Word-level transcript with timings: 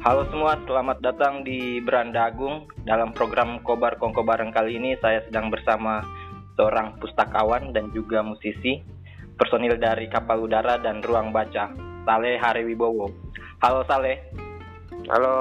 Halo 0.00 0.24
semua, 0.32 0.56
selamat 0.64 1.04
datang 1.04 1.44
di 1.44 1.76
Beranda 1.84 2.24
Agung. 2.24 2.64
Dalam 2.88 3.12
program 3.12 3.60
Kobar 3.60 4.00
Kongko 4.00 4.24
Bareng 4.24 4.48
kali 4.48 4.80
ini 4.80 4.96
saya 4.96 5.20
sedang 5.28 5.52
bersama 5.52 6.00
seorang 6.56 6.96
pustakawan 6.96 7.76
dan 7.76 7.92
juga 7.92 8.24
musisi, 8.24 8.80
personil 9.36 9.76
dari 9.76 10.08
Kapal 10.08 10.40
Udara 10.40 10.80
dan 10.80 11.04
Ruang 11.04 11.36
Baca, 11.36 11.68
Saleh 12.08 12.40
Hariwibowo. 12.40 13.12
Halo 13.60 13.84
Saleh. 13.84 14.24
Halo 15.12 15.36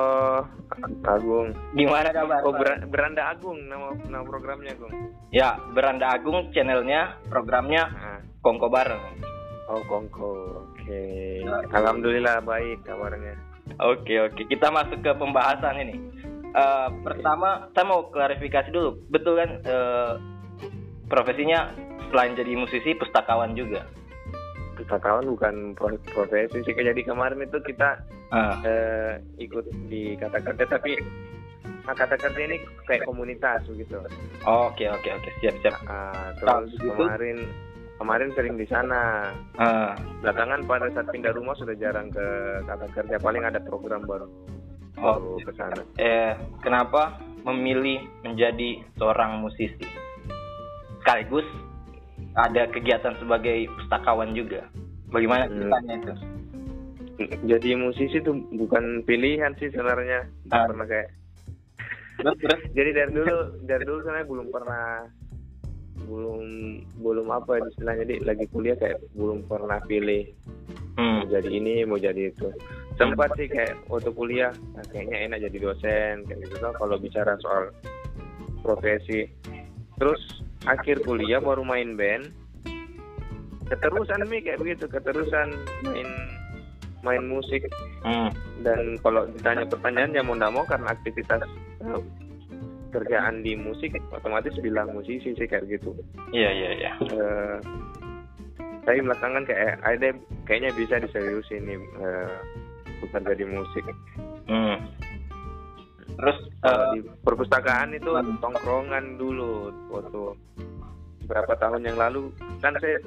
Agung. 1.07 1.55
Gimana 1.71 2.12
kabar? 2.12 2.44
Oh 2.44 2.52
Ber 2.52 2.84
Beranda 2.91 3.32
Agung 3.32 3.64
nama 3.64 3.96
nama 4.12 4.28
programnya 4.28 4.76
Agung. 4.76 4.91
Ya, 5.32 5.55
Beranda 5.71 6.12
Agung 6.12 6.52
channelnya, 6.52 7.16
programnya 7.32 7.88
Nah. 7.88 8.20
Kongko 8.44 8.68
Bareng. 8.68 9.23
Oh 9.71 9.80
Kongko. 9.88 10.68
Oke. 10.68 11.48
Alhamdulillah 11.71 12.44
baik 12.44 12.84
kabarnya. 12.84 13.49
Oke 13.78 14.18
oke, 14.19 14.41
kita 14.50 14.73
masuk 14.73 15.00
ke 15.00 15.11
pembahasan 15.14 15.78
ini. 15.86 15.96
Eh, 16.50 16.87
pertama, 17.05 17.69
saya 17.78 17.86
mau 17.86 18.09
klarifikasi 18.09 18.73
dulu. 18.73 18.97
Betul 19.07 19.37
kan 19.37 19.50
eh, 19.61 20.14
profesinya 21.05 21.69
selain 22.09 22.33
jadi 22.33 22.57
musisi, 22.57 22.97
pustakawan 22.97 23.54
juga. 23.54 23.86
Pustakawan 24.73 25.29
bukan 25.29 25.55
pro- 25.78 26.01
profesi 26.09 26.65
sih. 26.65 26.73
Jadi 26.73 27.05
kemarin 27.05 27.45
itu 27.45 27.59
kita 27.61 28.01
Ah, 28.29 28.61
eh, 28.61 29.18
ikut 29.42 29.65
di 29.89 30.14
kata 30.14 30.37
kerja 30.37 30.70
tapi 30.70 30.93
kata 31.81 32.14
kerja 32.14 32.42
ini 32.45 32.61
kayak 32.86 33.09
komunitas 33.09 33.66
begitu. 33.66 33.97
Oke 34.45 34.86
oke 34.86 35.09
oke, 35.09 35.30
siap 35.42 35.58
siap. 35.66 35.81
Kalau 36.38 36.61
terus 36.61 36.78
begitu? 36.78 36.94
kemarin 36.94 37.38
kemarin 38.00 38.31
sering 38.34 38.56
di 38.56 38.66
sana. 38.66 39.30
Ah, 39.56 39.94
Belakangan 40.20 40.64
pada 40.64 40.88
saat 40.90 41.08
pindah 41.08 41.31
rumah 41.31 41.53
sudah 41.53 41.76
jarang 41.76 42.08
ke 42.08 42.26
kata 42.64 42.88
kerja. 42.90 43.16
Paling 43.18 43.44
ada 43.44 43.60
program 43.60 44.04
baru 44.04 44.28
baru 44.96 45.36
oh, 45.36 45.40
ke 45.40 45.52
sana. 45.54 45.80
eh, 45.96 46.34
kenapa 46.60 47.16
memilih 47.42 48.04
menjadi 48.22 48.84
seorang 48.96 49.40
musisi? 49.40 49.88
Sekaligus 51.00 51.48
ada 52.34 52.68
kegiatan 52.68 53.16
sebagai 53.16 53.68
pustakawan 53.70 54.32
juga. 54.32 54.68
Bagaimana 55.10 55.48
Hmm. 55.48 55.56
ceritanya 55.58 55.95
itu? 55.98 56.14
jadi 57.44 57.76
musisi 57.76 58.23
tuh 58.23 58.32
bukan 58.50 59.04
pilihan 59.04 59.52
sih 59.56 59.68
sebenarnya 59.70 60.23
Ah. 60.50 60.68
pernah 60.68 60.88
kayak 60.88 61.12
Terus 62.16 62.36
terus. 62.38 62.62
jadi 62.78 62.90
dari 62.94 63.12
dulu 63.14 63.36
dari 63.64 63.84
dulu 63.84 64.00
sebenarnya 64.02 64.28
belum 64.28 64.48
pernah 64.50 64.84
belum 66.10 66.42
belum 67.00 67.28
apa 67.30 67.62
ya 67.62 67.64
istilahnya 67.70 68.04
jadi 68.04 68.16
lagi 68.26 68.46
kuliah 68.50 68.76
kayak 68.76 68.98
belum 69.14 69.46
pernah 69.46 69.78
pilih. 69.86 70.34
Hmm. 70.98 71.24
mau 71.24 71.28
jadi 71.32 71.50
ini 71.54 71.86
mau 71.86 72.02
jadi 72.02 72.34
itu. 72.34 72.50
Sempat 73.00 73.32
sih 73.40 73.48
kayak 73.48 73.80
waktu 73.88 74.12
kuliah 74.12 74.52
nah, 74.76 74.84
kayaknya 74.92 75.30
enak 75.30 75.40
jadi 75.48 75.58
dosen 75.70 76.16
kayak 76.28 76.40
gitu. 76.50 76.56
Kan 76.60 76.74
kalau 76.76 76.98
bicara 76.98 77.38
soal 77.40 77.72
profesi. 78.66 79.30
Terus 79.96 80.44
akhir 80.68 81.06
kuliah 81.06 81.40
baru 81.40 81.64
main 81.64 81.96
band. 81.96 82.34
Keterusan 83.70 84.26
nih 84.28 84.42
kayak 84.44 84.60
begitu. 84.60 84.90
Keterusan 84.90 85.54
main 85.86 86.10
main 87.06 87.23
musik. 87.30 87.64
Hmm. 88.00 88.32
dan 88.64 88.96
kalau 89.04 89.28
ditanya 89.28 89.68
pertanyaan 89.68 90.16
ya 90.16 90.23
mau 90.23 90.32
nggak 90.32 90.56
mau 90.56 90.64
karena 90.64 90.88
aktivitas 90.96 91.44
kerjaan 92.90 93.42
di 93.42 93.54
musik 93.54 93.94
otomatis 94.09 94.54
bilang 94.59 94.92
musisi 94.92 95.32
sih 95.32 95.45
kayak 95.45 95.66
gitu 95.66 95.94
Iya 96.30 96.50
iya 96.50 96.70
iya. 96.76 96.92
Eh, 97.00 97.58
tapi 98.82 99.00
belakangan 99.00 99.45
kayak 99.45 99.78
ada 99.82 100.09
kayaknya 100.44 100.73
bisa 100.73 100.98
diseriusin 100.98 101.64
nih 101.64 101.78
eh, 102.00 102.38
bukan 103.00 103.22
jadi 103.23 103.45
musik 103.45 103.86
Hmm. 104.45 104.82
Terus 106.10 106.38
eh, 106.66 106.86
di 106.92 107.00
perpustakaan 107.22 107.94
itu 107.94 108.10
tongkrongan 108.39 109.16
dulu 109.16 109.70
waktu 109.88 110.33
berapa 111.23 111.54
tahun 111.56 111.86
yang 111.86 112.02
lalu 112.02 112.33
kan 112.58 112.73
saya 112.82 112.98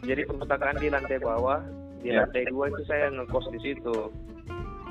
jadi 0.00 0.24
perpustakaan 0.24 0.80
di 0.80 0.88
lantai 0.88 1.20
bawah 1.20 1.60
di 2.00 2.08
Ya. 2.08 2.24
lantai 2.24 2.48
dua 2.48 2.72
itu 2.72 2.80
saya 2.88 3.12
ngekos 3.12 3.52
di 3.52 3.60
situ 3.60 4.08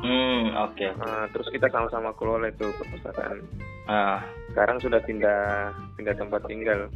hmm 0.03 0.43
oke. 0.55 0.87
Nah, 0.99 1.27
terus 1.31 1.47
kita 1.51 1.67
sama-sama 1.71 2.15
kelola 2.15 2.49
itu 2.49 2.67
perpustakaan 2.75 3.43
Ah, 3.89 4.21
sekarang 4.53 4.77
sudah 4.77 5.01
pindah 5.01 5.73
pindah 5.97 6.13
tempat 6.13 6.45
tinggal 6.45 6.93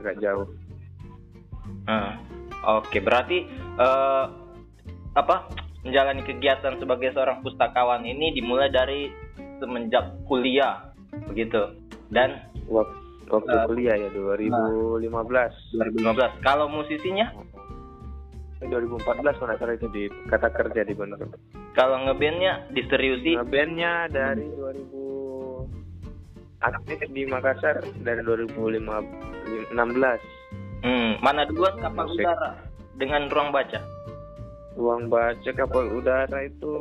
agak 0.00 0.16
jauh 0.24 0.48
ah. 1.84 2.16
Oke, 2.80 2.96
berarti 3.04 3.44
eh, 3.76 4.24
apa 5.14 5.36
menjalani 5.84 6.24
kegiatan 6.24 6.80
sebagai 6.80 7.12
seorang 7.12 7.44
pustakawan 7.44 8.08
ini 8.08 8.32
dimulai 8.32 8.72
dari 8.72 9.12
semenjak 9.60 10.16
kuliah 10.24 10.90
begitu 11.28 11.76
dan 12.08 12.40
waktu, 12.66 12.96
waktu 13.28 13.52
Eh, 13.52 13.64
kuliah 13.68 13.96
ya 14.00 14.08
2015 14.10 15.04
2015. 15.76 16.40
Kalau 16.40 16.66
musisinya, 16.72 17.36
2014 18.68 19.40
kalau 19.40 19.54
salah 19.58 19.74
itu 19.76 19.88
di 19.92 20.04
kata 20.28 20.48
kerja 20.52 20.80
di 20.86 20.94
Bandung 20.96 21.32
kalau 21.74 21.98
ngebandnya 22.06 22.70
diseriusi, 22.70 23.34
nah, 23.34 23.46
bandnya 23.46 24.06
dari 24.08 24.46
2000 24.46 24.94
aktif 26.64 26.98
di 27.12 27.22
Makassar 27.28 27.84
dari 28.00 28.20
2016 28.24 29.74
hmm, 30.84 31.12
mana 31.20 31.42
duluan 31.50 31.76
kapal 31.82 32.06
Musik. 32.08 32.24
udara 32.24 32.50
dengan 32.94 33.28
ruang 33.28 33.50
baca? 33.52 33.80
ruang 34.74 35.06
baca 35.06 35.50
kapal 35.54 35.86
udara 35.86 36.50
itu 36.50 36.74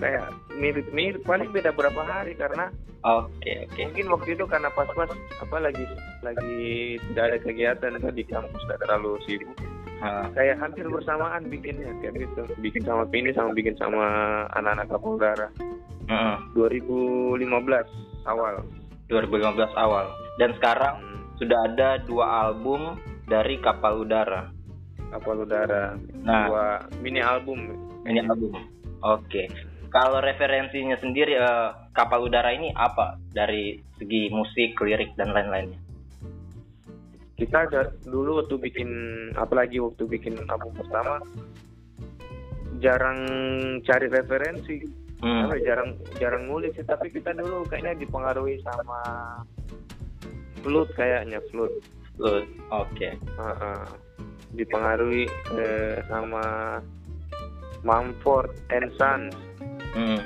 kayak 0.00 0.32
mirip-mirip 0.56 1.20
paling 1.28 1.52
beda 1.52 1.72
berapa 1.76 2.00
hari 2.04 2.32
karena 2.36 2.72
Oke 3.02 3.66
oke. 3.66 3.82
mungkin 3.82 4.06
waktu 4.14 4.28
itu 4.38 4.44
karena 4.46 4.70
pas-pas 4.70 5.10
apa 5.42 5.56
lagi 5.58 5.82
lagi 6.22 7.02
tidak 7.10 7.24
ada 7.26 7.38
kegiatan 7.42 7.98
kan 7.98 8.14
di 8.14 8.22
kampus 8.22 8.62
tidak 8.62 8.78
terlalu 8.86 9.18
sibuk 9.26 9.58
Ah, 10.02 10.26
kayak 10.34 10.58
hampir 10.58 10.82
bersamaan 10.84 11.46
bikinnya 11.46 11.94
kayak 12.02 12.26
gitu 12.26 12.42
bikin 12.58 12.82
sama 12.82 13.06
Pini 13.06 13.30
sama 13.30 13.54
bikin 13.54 13.78
sama 13.78 14.02
anak-anak 14.50 14.90
kapal 14.90 15.14
udara 15.14 15.46
mm, 16.10 16.58
2015 16.58 17.38
awal 18.26 18.54
2015 19.06 19.62
awal 19.78 20.10
dan 20.36 20.50
sekarang 20.58 20.96
Hmm, 20.98 21.38
sudah 21.38 21.58
ada 21.66 21.88
dua 22.00 22.24
album 22.46 22.98
dari 23.24 23.58
kapal 23.58 24.02
udara. 24.02 24.50
kapal 25.10 25.42
udara 25.42 25.94
Nah. 26.22 26.48
dua 26.48 26.64
mini 26.98 27.20
album 27.20 27.58
Ini 28.02 28.24
album. 28.24 28.58
Oke. 29.02 29.46
Kalau 29.86 30.18
referensinya 30.18 30.96
sendiri 30.98 31.36
eh, 31.36 31.68
kapal 31.92 32.24
udara 32.24 32.50
ini 32.50 32.72
apa 32.72 33.20
dari 33.30 33.76
segi 33.94 34.32
musik, 34.32 34.74
lirik 34.80 35.12
dan 35.14 35.30
lain-lainnya? 35.30 35.78
Kita 37.40 37.68
ada 37.68 37.90
dulu 38.04 38.44
waktu 38.44 38.56
bikin 38.60 38.90
apalagi 39.34 39.80
waktu 39.80 40.04
bikin 40.06 40.36
album 40.50 40.72
pertama 40.76 41.20
jarang 42.80 43.20
cari 43.86 44.06
referensi 44.10 45.02
Hmm. 45.22 45.46
Apa 45.46 45.54
ya, 45.54 45.62
jarang 45.70 45.90
jarang 46.18 46.50
ngulik 46.50 46.74
sih 46.74 46.82
tapi 46.82 47.06
kita 47.06 47.30
dulu 47.30 47.62
kayaknya 47.70 47.94
dipengaruhi 47.94 48.58
sama 48.66 49.00
flute 50.66 50.90
kayaknya 50.98 51.38
flute 51.54 51.78
Good. 52.18 52.44
Oke. 52.68 53.16
Heeh. 53.16 53.82
dipengaruhi 54.52 55.24
eh, 55.56 55.96
sama 56.10 56.76
Mumford 57.86 58.50
and 58.74 58.90
Sons 58.98 59.32
Hmm. 59.94 60.18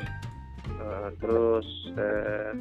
Eh, 0.80 1.08
terus 1.20 1.68
eh, 2.00 2.56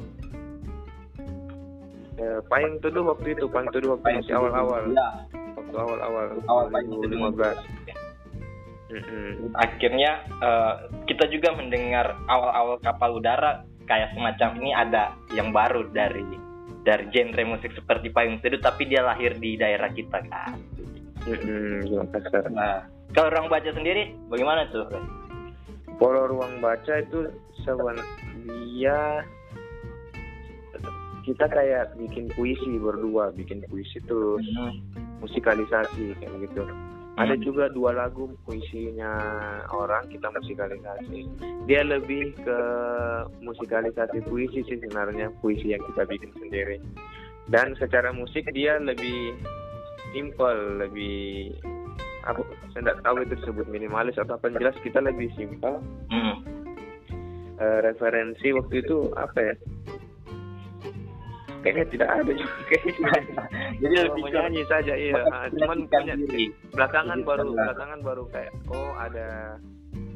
eh, 2.16 2.40
Payung 2.46 2.76
Teduh 2.80 3.04
waktu 3.06 3.32
itu 3.32 3.44
Payung 3.48 3.70
Teduh 3.72 3.96
waktu 3.96 4.20
masih 4.20 4.34
awal-awal 4.34 4.82
Ya. 4.92 5.08
waktu 5.56 5.76
awal-awal 5.76 6.26
Awal 6.46 6.66
Teduh. 6.72 7.32
2015 7.32 7.56
Mm-mm. 8.86 9.50
Akhirnya 9.58 10.10
eh, 10.38 10.74
kita 11.10 11.26
juga 11.26 11.50
mendengar 11.58 12.14
awal-awal 12.30 12.78
kapal 12.80 13.18
udara 13.18 13.66
kayak 13.86 14.14
semacam 14.14 14.50
ini 14.62 14.70
ada 14.70 15.14
yang 15.34 15.50
baru 15.50 15.90
dari 15.90 16.22
dari 16.86 17.02
genre 17.10 17.42
musik 17.50 17.74
seperti 17.74 18.14
payung 18.14 18.38
teduh 18.38 18.62
tapi 18.62 18.86
dia 18.86 19.02
lahir 19.02 19.34
di 19.34 19.58
daerah 19.58 19.90
kita 19.90 20.22
kan. 20.30 20.54
Makassar. 21.26 22.46
Nah, 22.54 22.86
kalau 23.10 23.34
orang 23.34 23.50
baca 23.50 23.70
sendiri 23.74 24.14
bagaimana 24.30 24.70
tuh? 24.70 24.86
Pola 25.98 26.30
ruang 26.30 26.62
baca 26.62 27.02
itu 27.02 27.26
sebenarnya 27.66 29.26
kita 31.26 31.50
kayak 31.50 31.98
bikin 31.98 32.30
puisi 32.38 32.78
berdua, 32.78 33.34
bikin 33.34 33.66
puisi 33.66 33.98
terus 34.06 34.46
Hmm. 34.54 34.78
musikalisasi 35.18 36.14
kayak 36.22 36.38
gitu. 36.46 36.62
Ada 37.16 37.34
Hmm. 37.34 37.42
juga 37.42 37.64
dua 37.72 37.96
lagu 37.96 38.30
puisinya 38.46 39.10
orang 39.74 40.06
kita 40.06 40.30
musikalisasi. 40.30 41.26
Dia 41.66 41.82
lebih 41.82 42.36
ke 42.46 42.58
musikalisasi 43.42 44.22
puisi 44.30 44.62
sih 44.62 44.78
sebenarnya 44.78 45.34
puisi 45.42 45.74
yang 45.74 45.82
kita 45.92 46.06
bikin 46.06 46.30
sendiri. 46.38 46.78
Dan 47.50 47.74
secara 47.74 48.14
musik 48.14 48.46
dia 48.54 48.78
lebih 48.78 49.34
simple, 50.14 50.86
lebih 50.86 51.50
saya 52.74 52.82
tidak 52.82 52.98
tahu 53.06 53.22
itu 53.22 53.34
disebut 53.38 53.66
minimalis 53.70 54.18
atau 54.18 54.34
apa 54.34 54.50
yang 54.50 54.58
jelas 54.58 54.76
kita 54.82 54.98
lebih 54.98 55.30
simple 55.38 55.78
Hmm. 56.10 56.42
eh, 57.56 57.78
referensi 57.86 58.50
waktu 58.50 58.82
itu 58.82 59.14
apa 59.14 59.38
ya 59.40 59.54
kayaknya 61.66 61.86
tidak 61.90 62.10
ada 62.14 62.30
juga. 62.30 62.58
Kayaknya 62.70 62.94
Jadi 63.82 63.94
lebih 64.06 64.22
ke 64.22 64.26
menyanyi 64.30 64.62
saja 64.70 64.94
iya. 64.94 65.18
Ah, 65.34 65.50
cuman 65.50 65.78
punya 65.90 66.14
diri. 66.14 66.54
belakangan 66.70 67.18
baru 67.26 67.50
belakangan 67.50 68.00
baru 68.06 68.24
kayak 68.30 68.54
oh 68.70 68.94
ada 68.94 69.58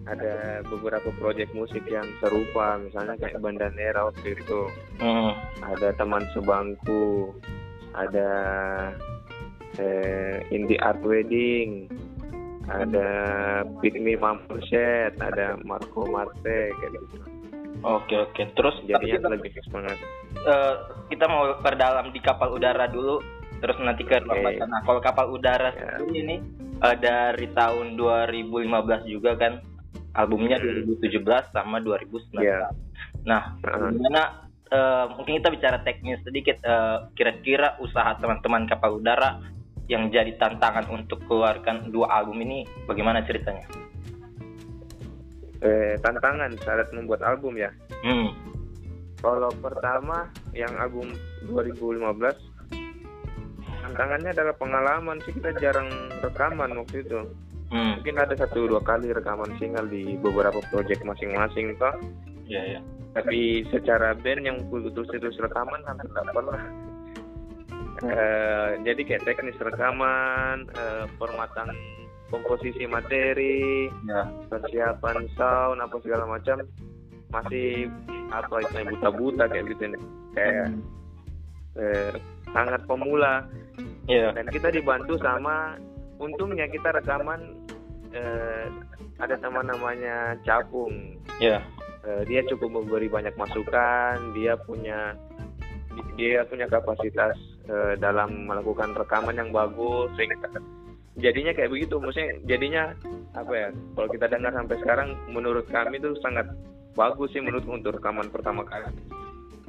ada 0.06 0.62
beberapa 0.70 1.10
proyek 1.18 1.50
musik 1.50 1.82
yang 1.90 2.06
serupa. 2.22 2.78
Misalnya 2.78 3.18
kayak 3.18 3.42
Bandanera 3.42 4.06
waktu 4.06 4.38
itu. 4.38 4.60
Hmm. 5.02 5.34
ada 5.66 5.90
teman 5.98 6.22
sebangku. 6.30 7.34
Ada 7.90 8.30
eh, 9.82 10.38
Indie 10.54 10.78
Art 10.78 11.02
Wedding. 11.02 11.90
Ada 12.70 13.08
Pygmy 13.82 14.14
Mampuset 14.14 15.18
ada 15.18 15.58
Marco 15.66 16.06
Marte 16.06 16.70
kayak 16.70 16.92
gitu 17.02 17.18
Oke 17.80 18.14
oke. 18.14 18.42
Terus 18.52 18.76
jadinya 18.84 19.16
kita, 19.16 19.28
lebih 19.28 19.50
semangat 19.64 19.96
eh, 20.40 20.74
kita 21.08 21.24
mau 21.26 21.56
perdalam 21.58 22.12
di 22.12 22.20
kapal 22.20 22.52
udara 22.52 22.86
dulu, 22.86 23.20
terus 23.58 23.76
nanti 23.80 24.04
ke 24.04 24.20
ruang 24.20 24.40
baca. 24.40 24.64
Nah, 24.64 24.80
kalau 24.84 25.00
kapal 25.00 25.26
udara 25.32 25.72
Ya. 25.72 25.96
sendiri 25.96 26.18
ini 26.20 26.36
eh, 26.80 26.96
dari 26.96 27.46
tahun 27.52 27.96
2015 27.96 29.04
juga 29.04 29.36
kan, 29.36 29.60
albumnya 30.12 30.56
Hmm. 30.60 30.84
2017 30.86 31.44
sama 31.52 31.80
2019. 31.80 32.40
Iya. 32.40 32.68
Nah, 33.24 33.56
gimana? 33.60 34.22
eh, 34.70 35.04
mungkin 35.12 35.40
kita 35.40 35.48
bicara 35.50 35.78
teknis 35.80 36.20
sedikit. 36.22 36.56
eh, 36.60 36.98
kira-kira 37.12 37.76
usaha 37.80 38.16
teman-teman 38.16 38.64
kapal 38.64 38.96
udara 38.96 39.40
yang 39.90 40.06
jadi 40.08 40.38
tantangan 40.38 40.86
untuk 40.86 41.18
keluarkan 41.26 41.90
dua 41.90 42.22
album 42.22 42.38
ini, 42.40 42.62
bagaimana 42.86 43.26
ceritanya? 43.26 43.66
Eh, 45.60 45.94
tantangan 46.00 46.52
saat 46.64 46.88
membuat 46.92 47.20
album 47.24 47.56
ya 47.56 47.70
Hmm. 48.00 48.32
Kalau 49.20 49.52
pertama 49.60 50.32
yang 50.56 50.72
album 50.80 51.12
2015 51.44 52.16
tantangannya 53.84 54.30
adalah 54.32 54.54
pengalaman 54.56 55.20
sih 55.28 55.36
kita 55.36 55.52
jarang 55.60 55.88
rekaman 56.24 56.72
waktu 56.80 57.04
itu. 57.04 57.28
Hmm. 57.70 58.00
Mungkin 58.00 58.16
ada 58.18 58.34
satu 58.34 58.66
dua 58.66 58.80
kali 58.80 59.12
rekaman 59.12 59.52
single 59.60 59.86
di 59.92 60.16
beberapa 60.16 60.64
project 60.72 61.04
masing-masing 61.04 61.76
toh. 61.76 61.92
Iya, 62.48 62.62
iya. 62.76 62.80
Tapi 63.12 63.66
secara 63.68 64.16
band 64.16 64.42
yang 64.42 64.58
terus-terus 64.72 65.36
rekaman 65.38 65.84
hampir 65.84 66.08
tidak 66.08 66.26
pernah. 66.32 66.62
Eh, 68.00 68.70
jadi 68.80 69.00
kayak 69.04 69.24
teknis 69.28 69.60
rekaman, 69.60 70.64
eh, 70.72 71.04
formatan 71.20 71.68
komposisi 72.30 72.86
materi, 72.86 73.90
Ya. 74.06 74.24
persiapan 74.48 75.26
sound 75.34 75.82
apa 75.82 75.96
segala 76.00 76.24
macam 76.24 76.62
masih 77.30 77.86
apa 78.30 78.62
istilahnya 78.62 78.90
buta-buta 78.94 79.44
kayak 79.46 79.66
gitu 79.70 79.84
nih. 79.90 80.02
kayak 80.30 80.68
eh, 81.74 82.14
sangat 82.50 82.82
pemula 82.86 83.42
Iya. 84.06 84.30
dan 84.34 84.46
kita 84.46 84.70
dibantu 84.70 85.18
sama 85.18 85.74
untungnya 86.18 86.66
kita 86.66 86.90
rekaman 86.94 87.54
eh, 88.10 88.66
ada 89.18 89.34
teman 89.38 89.66
namanya 89.66 90.34
Capung 90.46 91.18
Iya. 91.38 91.62
Eh, 92.06 92.22
dia 92.26 92.42
cukup 92.46 92.78
memberi 92.82 93.06
banyak 93.06 93.34
masukan 93.34 94.34
dia 94.34 94.54
punya 94.62 95.14
dia 96.14 96.42
punya 96.46 96.66
kapasitas 96.66 97.34
eh, 97.66 97.94
dalam 97.98 98.46
melakukan 98.46 98.94
rekaman 98.94 99.34
yang 99.34 99.50
bagus 99.50 100.10
sehingga 100.14 100.46
jadinya 101.18 101.52
kayak 101.56 101.72
begitu. 101.72 101.98
Maksudnya 101.98 102.38
jadinya 102.46 102.82
apa 103.34 103.52
ya 103.54 103.68
kalau 103.98 104.08
kita 104.10 104.26
dengar 104.30 104.52
sampai 104.54 104.76
sekarang 104.82 105.08
menurut 105.30 105.66
kami 105.70 105.98
itu 105.98 106.14
sangat 106.22 106.46
bagus 106.94 107.30
sih 107.34 107.42
menurut 107.42 107.66
untuk 107.66 107.98
rekaman 107.98 108.30
pertama 108.30 108.62
kali. 108.66 108.90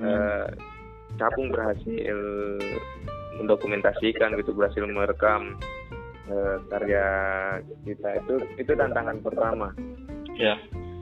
Eh, 0.02 0.48
Capung 1.20 1.52
berhasil 1.52 2.18
mendokumentasikan 3.38 4.32
gitu 4.40 4.56
berhasil 4.56 4.86
merekam 4.88 5.60
eh, 6.30 6.58
karya 6.72 7.08
kita 7.86 8.10
itu 8.22 8.36
itu 8.58 8.72
tantangan 8.74 9.18
pertama. 9.22 9.70
Iya. 10.32 10.56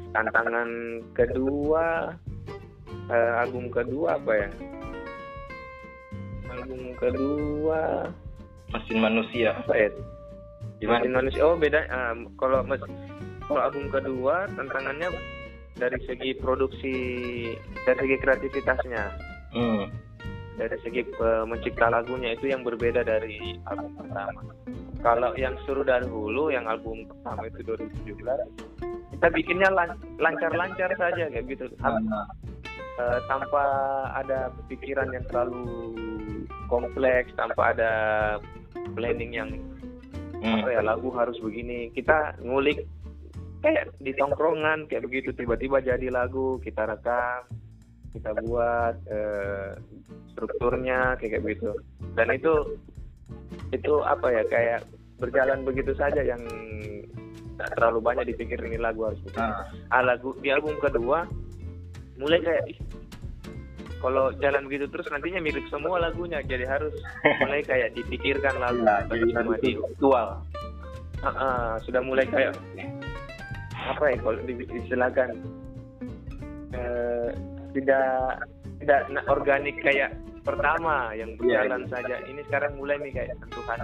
tantangan 0.09 0.65
kedua 1.13 2.17
eh, 3.13 3.33
album 3.45 3.69
kedua 3.69 4.17
apa 4.17 4.33
ya? 4.33 4.49
Album 6.49 6.97
kedua 6.97 8.09
Mesin 8.73 8.97
manusia. 8.97 9.53
apa 9.53 9.73
ya 9.77 9.89
Gimana? 10.79 10.99
Mesin 10.99 11.13
manusia 11.13 11.41
oh 11.43 11.55
beda 11.55 11.79
eh, 11.81 12.13
kalau 12.35 12.63
mes- 12.63 12.91
kalau 13.43 13.61
album 13.61 13.89
kedua 13.89 14.47
tantangannya 14.49 15.09
dari 15.75 15.99
segi 16.03 16.31
produksi 16.33 16.95
dari 17.83 17.99
segi 17.99 18.17
kreativitasnya 18.17 19.03
Hmm. 19.49 19.89
dari 20.55 20.77
segi 20.79 21.01
eh, 21.03 21.43
mencipta 21.43 21.89
lagunya 21.89 22.31
itu 22.31 22.47
yang 22.47 22.61
berbeda 22.61 23.01
dari 23.01 23.57
album 23.65 23.91
pertama 23.95 24.41
kalau 24.99 25.31
yang 25.33 25.55
suruh 25.63 25.81
dahulu 25.81 26.47
yang 26.47 26.63
album 26.63 27.03
pertama 27.05 27.47
itu 27.47 27.59
2017 27.65 28.19
kita 29.11 29.27
bikinnya 29.29 29.69
lan- 29.69 29.99
lancar-lancar 30.15 30.91
saja 30.93 31.27
kayak 31.27 31.45
gitu 31.47 31.67
Nah, 31.77 32.27
Eh, 32.99 33.19
tanpa 33.25 33.63
ada 34.11 34.51
pikiran 34.67 35.07
yang 35.09 35.23
terlalu 35.25 35.95
kompleks 36.67 37.31
tanpa 37.33 37.71
ada 37.71 37.91
planning 38.91 39.31
yang 39.31 39.49
hmm. 40.41 40.63
apa 40.63 40.67
ya 40.73 40.81
lagu 40.81 41.09
harus 41.15 41.37
begini. 41.39 41.91
Kita 41.91 42.39
ngulik 42.43 42.83
kayak 43.63 43.91
di 43.99 44.11
tongkrongan 44.15 44.87
kayak 44.87 45.05
begitu. 45.05 45.35
Tiba-tiba 45.35 45.83
jadi 45.83 46.07
lagu 46.09 46.57
kita 46.63 46.87
rekam 46.87 47.47
kita 48.13 48.33
buat 48.45 48.95
eh, 49.09 49.77
strukturnya 50.33 51.17
kayak 51.21 51.45
begitu 51.45 51.77
dan 52.17 52.33
itu 52.33 52.77
itu 53.69 53.93
apa 54.01 54.33
ya 54.33 54.43
kayak 54.49 54.81
berjalan 55.21 55.61
begitu 55.61 55.93
saja 55.93 56.25
yang 56.25 56.41
tak 57.59 57.75
terlalu 57.75 57.99
banyak 57.99 58.25
dipikir 58.33 58.55
ini 58.63 58.79
lagu 58.79 59.03
harus 59.03 59.19
begini. 59.19 59.43
Nah, 59.43 59.67
ah, 59.91 60.03
lagu 60.03 60.31
di 60.39 60.49
album 60.49 60.79
kedua 60.79 61.27
mulai 62.15 62.39
kayak 62.39 62.65
kalau 63.99 64.31
jalan 64.37 64.63
begitu 64.65 64.87
terus 64.87 65.07
nantinya 65.07 65.39
mirip 65.39 65.63
semua 65.67 65.99
lagunya 65.99 66.39
jadi 66.41 66.65
harus 66.65 66.95
mulai 67.39 67.61
kayak 67.61 67.93
dipikirkan 67.93 68.55
lagu 68.57 68.79
ya, 68.81 69.03
harus 69.05 69.31
mati 69.35 69.75
virtual. 69.75 70.27
Ah, 71.19 71.27
ah, 71.29 71.69
sudah 71.83 71.99
mulai 71.99 72.23
kayak 72.25 72.55
apa 73.75 74.03
ya 74.07 74.17
kalau 74.19 74.39
di- 74.43 74.69
istilahkan 74.71 75.29
eh, 76.71 77.29
tidak 77.73 78.39
tidak 78.79 79.01
organik 79.27 79.75
kayak 79.81 80.15
pertama 80.41 81.11
yang 81.11 81.35
berjalan 81.35 81.83
saja 81.87 82.15
ini 82.25 82.41
sekarang 82.47 82.73
mulai 82.75 82.95
nih 82.97 83.11
kayak 83.13 83.35
sentuhan 83.37 83.79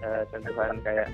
eh, 0.00 0.22
sentuhan 0.32 0.74
kayak 0.80 1.08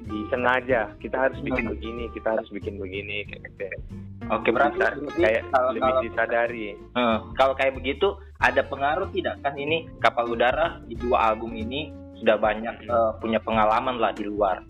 disengaja 0.00 0.90
kita 0.98 1.16
harus 1.18 1.38
bikin 1.40 1.68
Hmm. 1.68 1.72
begini 1.76 2.04
kita 2.10 2.28
harus 2.32 2.48
bikin 2.50 2.74
begini 2.76 3.28
kayak 3.28 3.42
gitu. 3.46 3.78
Oke, 4.30 4.54
berarti 4.54 4.78
kayak 5.18 5.42
kalau, 5.50 5.70
lebih 5.74 5.90
kalau, 5.90 6.02
disadari 6.06 6.66
eh, 6.78 7.18
kalau 7.34 7.54
kayak 7.58 7.74
begitu 7.74 8.14
ada 8.38 8.62
pengaruh 8.62 9.10
tidak 9.10 9.42
kan 9.42 9.58
ini 9.58 9.90
kapal 9.98 10.30
udara 10.30 10.78
di 10.86 10.94
dua 10.94 11.34
album 11.34 11.52
ini 11.58 11.90
sudah 12.22 12.38
banyak 12.38 12.86
Hmm. 12.86 12.94
eh, 12.94 13.12
punya 13.18 13.42
pengalaman 13.42 13.98
lah 13.98 14.14
di 14.14 14.24
luar 14.24 14.62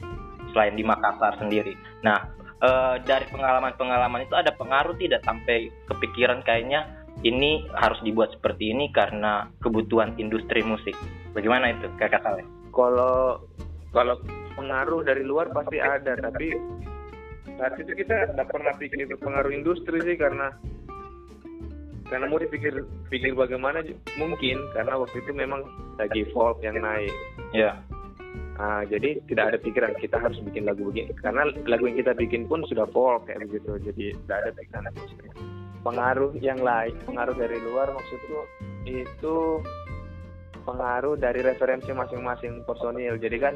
selain 0.50 0.74
di 0.74 0.82
Makassar 0.82 1.36
sendiri. 1.38 1.76
Nah, 2.02 2.24
eh, 2.64 2.94
dari 3.04 3.28
pengalaman-pengalaman 3.28 4.24
itu 4.24 4.34
ada 4.34 4.50
pengaruh 4.56 4.96
tidak 4.96 5.20
sampai 5.28 5.68
kepikiran 5.86 6.40
kayaknya 6.42 6.88
ini 7.20 7.68
harus 7.76 8.00
dibuat 8.00 8.32
seperti 8.32 8.72
ini 8.72 8.88
karena 8.96 9.52
kebutuhan 9.60 10.16
industri 10.16 10.64
musik. 10.64 10.96
Bagaimana 11.36 11.76
itu, 11.76 11.86
Kakak 12.00 12.24
Saleh? 12.24 12.46
kalau 12.70 13.42
kalau 13.90 14.14
pengaruh 14.54 15.02
dari 15.02 15.26
luar 15.26 15.50
pasti 15.50 15.82
ada 15.82 16.14
tapi 16.18 16.54
saat 17.60 17.76
itu 17.76 17.92
kita 17.92 18.32
tidak 18.32 18.48
pernah 18.48 18.72
pikir 18.80 19.04
itu 19.04 19.20
pengaruh 19.20 19.52
industri 19.52 20.00
sih 20.00 20.16
karena 20.16 20.48
karena 22.08 22.26
mau 22.26 22.40
dipikir 22.40 22.88
pikir 23.12 23.36
bagaimana 23.36 23.84
mungkin 24.16 24.56
karena 24.72 24.96
waktu 24.96 25.20
itu 25.20 25.30
memang 25.36 25.60
lagi 26.00 26.24
folk 26.32 26.58
yang 26.64 26.80
naik 26.80 27.12
Ya. 27.50 27.82
Nah, 28.60 28.84
jadi 28.86 29.18
tidak 29.24 29.44
ada 29.50 29.58
pikiran 29.58 29.96
kita 29.98 30.20
harus 30.20 30.36
bikin 30.44 30.68
lagu 30.68 30.84
begini 30.88 31.12
karena 31.20 31.48
lagu 31.64 31.88
yang 31.88 31.96
kita 32.00 32.12
bikin 32.16 32.44
pun 32.48 32.64
sudah 32.68 32.84
folk 32.92 33.28
kayak 33.28 33.44
begitu 33.44 33.76
jadi 33.92 34.04
tidak 34.16 34.36
ada 34.36 34.50
pikiran 34.56 34.84
industri. 34.92 35.28
pengaruh 35.80 36.32
yang 36.44 36.60
lain 36.60 36.92
pengaruh 37.08 37.32
dari 37.40 37.56
luar 37.64 37.88
maksudku 37.88 38.40
itu 38.84 39.36
pengaruh 40.68 41.16
dari 41.16 41.40
referensi 41.40 41.88
masing-masing 41.88 42.60
personil 42.68 43.16
jadi 43.16 43.36
kan 43.40 43.54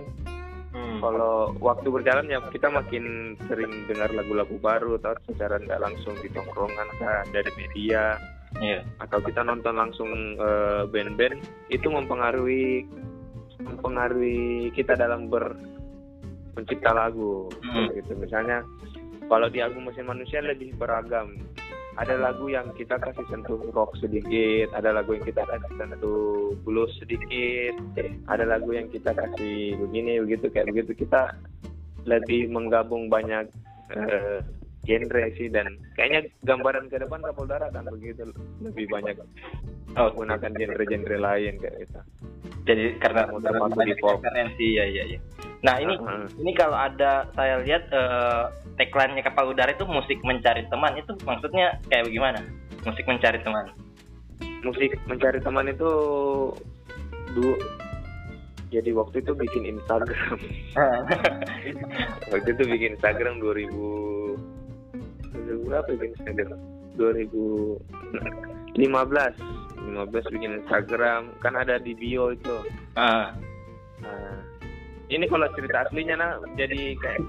Hmm. 0.74 0.98
kalau 0.98 1.54
waktu 1.62 1.86
berjalan 1.86 2.26
ya 2.26 2.42
kita 2.50 2.66
makin 2.66 3.38
sering 3.46 3.86
dengar 3.86 4.10
lagu-lagu 4.10 4.58
baru 4.58 4.98
atau 4.98 5.14
secara 5.30 5.62
tidak 5.62 5.78
langsung 5.78 6.18
di 6.18 6.26
tongkrongan 6.34 6.88
dari 7.30 7.50
media 7.54 8.18
Iya. 8.54 8.86
atau 8.98 9.18
kita 9.18 9.42
nonton 9.42 9.74
langsung 9.74 10.10
eh, 10.34 10.82
band-band 10.90 11.38
itu 11.70 11.86
mempengaruhi 11.86 12.86
mempengaruhi 13.62 14.70
kita 14.74 14.94
dalam 14.94 15.30
ber 15.30 15.54
mencipta 16.54 16.90
lagu 16.90 17.50
Hmm. 17.62 17.90
gitu 17.94 18.14
misalnya 18.14 18.62
kalau 19.26 19.46
di 19.46 19.58
album 19.58 19.90
mesin 19.90 20.06
manusia 20.06 20.38
lebih 20.38 20.74
beragam 20.74 21.34
ada 21.94 22.18
lagu 22.18 22.50
yang 22.50 22.74
kita 22.74 22.98
kasih 22.98 23.22
sentuh 23.30 23.60
rock 23.70 23.94
sedikit, 24.02 24.74
ada 24.74 24.90
lagu 24.90 25.14
yang 25.14 25.22
kita 25.22 25.46
kasih 25.46 25.72
sentuh 25.78 26.54
blues 26.66 26.90
sedikit, 26.98 27.78
ada 28.26 28.44
lagu 28.46 28.74
yang 28.74 28.90
kita 28.90 29.14
kasih 29.14 29.78
begini 29.78 30.18
begitu 30.22 30.50
kayak 30.50 30.74
begitu. 30.74 31.06
Kita 31.06 31.38
lebih 32.04 32.50
menggabung 32.50 33.06
banyak 33.06 33.46
uh, 33.94 34.42
genre 34.84 35.24
sih 35.36 35.48
dan 35.48 35.80
kayaknya 35.96 36.28
gambaran 36.44 36.92
ke 36.92 37.00
depan 37.00 37.24
Kapolda 37.24 37.60
akan 37.60 37.88
begitu 37.96 38.28
lebih 38.60 38.86
banyak 38.92 39.16
oh. 39.96 40.12
menggunakan 40.12 40.52
genre-genre 40.54 41.16
lain 41.18 41.54
kayak 41.58 41.76
gitu. 41.84 42.00
Jadi 42.64 42.84
karena 42.96 43.28
udah 43.28 43.50
banyak 43.72 43.98
referensi 44.00 44.66
ya 44.76 44.84
ya 44.88 45.04
ya. 45.16 45.20
Nah 45.64 45.80
ini 45.80 45.96
uh 45.96 46.04
-huh. 46.04 46.24
ini 46.40 46.52
kalau 46.56 46.76
ada 46.76 47.28
saya 47.36 47.60
lihat 47.64 47.88
uh, 47.92 48.52
tagline-nya 48.76 49.24
kapal 49.24 49.52
udara 49.52 49.72
itu 49.72 49.84
musik 49.88 50.20
mencari 50.24 50.64
teman 50.68 50.96
itu 50.96 51.12
maksudnya 51.24 51.80
kayak 51.88 52.08
bagaimana? 52.08 52.40
Musik 52.84 53.04
mencari 53.08 53.38
teman. 53.40 53.64
Musik 54.64 54.96
mencari 55.08 55.38
teman 55.40 55.68
itu 55.68 55.90
du 57.36 57.56
jadi 58.72 58.90
waktu 58.90 59.22
itu 59.22 59.32
bikin 59.36 59.76
Instagram. 59.76 60.36
waktu 62.32 62.48
itu 62.48 62.62
bikin 62.64 62.96
Instagram 62.98 63.38
2000 63.38 64.53
berapa 65.64 65.88
bikin 65.92 66.12
Instagram? 66.16 66.58
2015 66.96 67.84
15 68.78 70.34
bikin 70.34 70.52
Instagram. 70.64 71.22
Kan 71.44 71.54
ada 71.54 71.76
di 71.78 71.92
bio 71.92 72.32
itu. 72.32 72.56
Ah. 72.96 73.36
Nah, 74.00 74.36
ini 75.12 75.24
kalau 75.28 75.46
cerita 75.52 75.84
aslinya 75.84 76.16
nah 76.16 76.32
jadi 76.56 76.96
kayak 76.96 77.20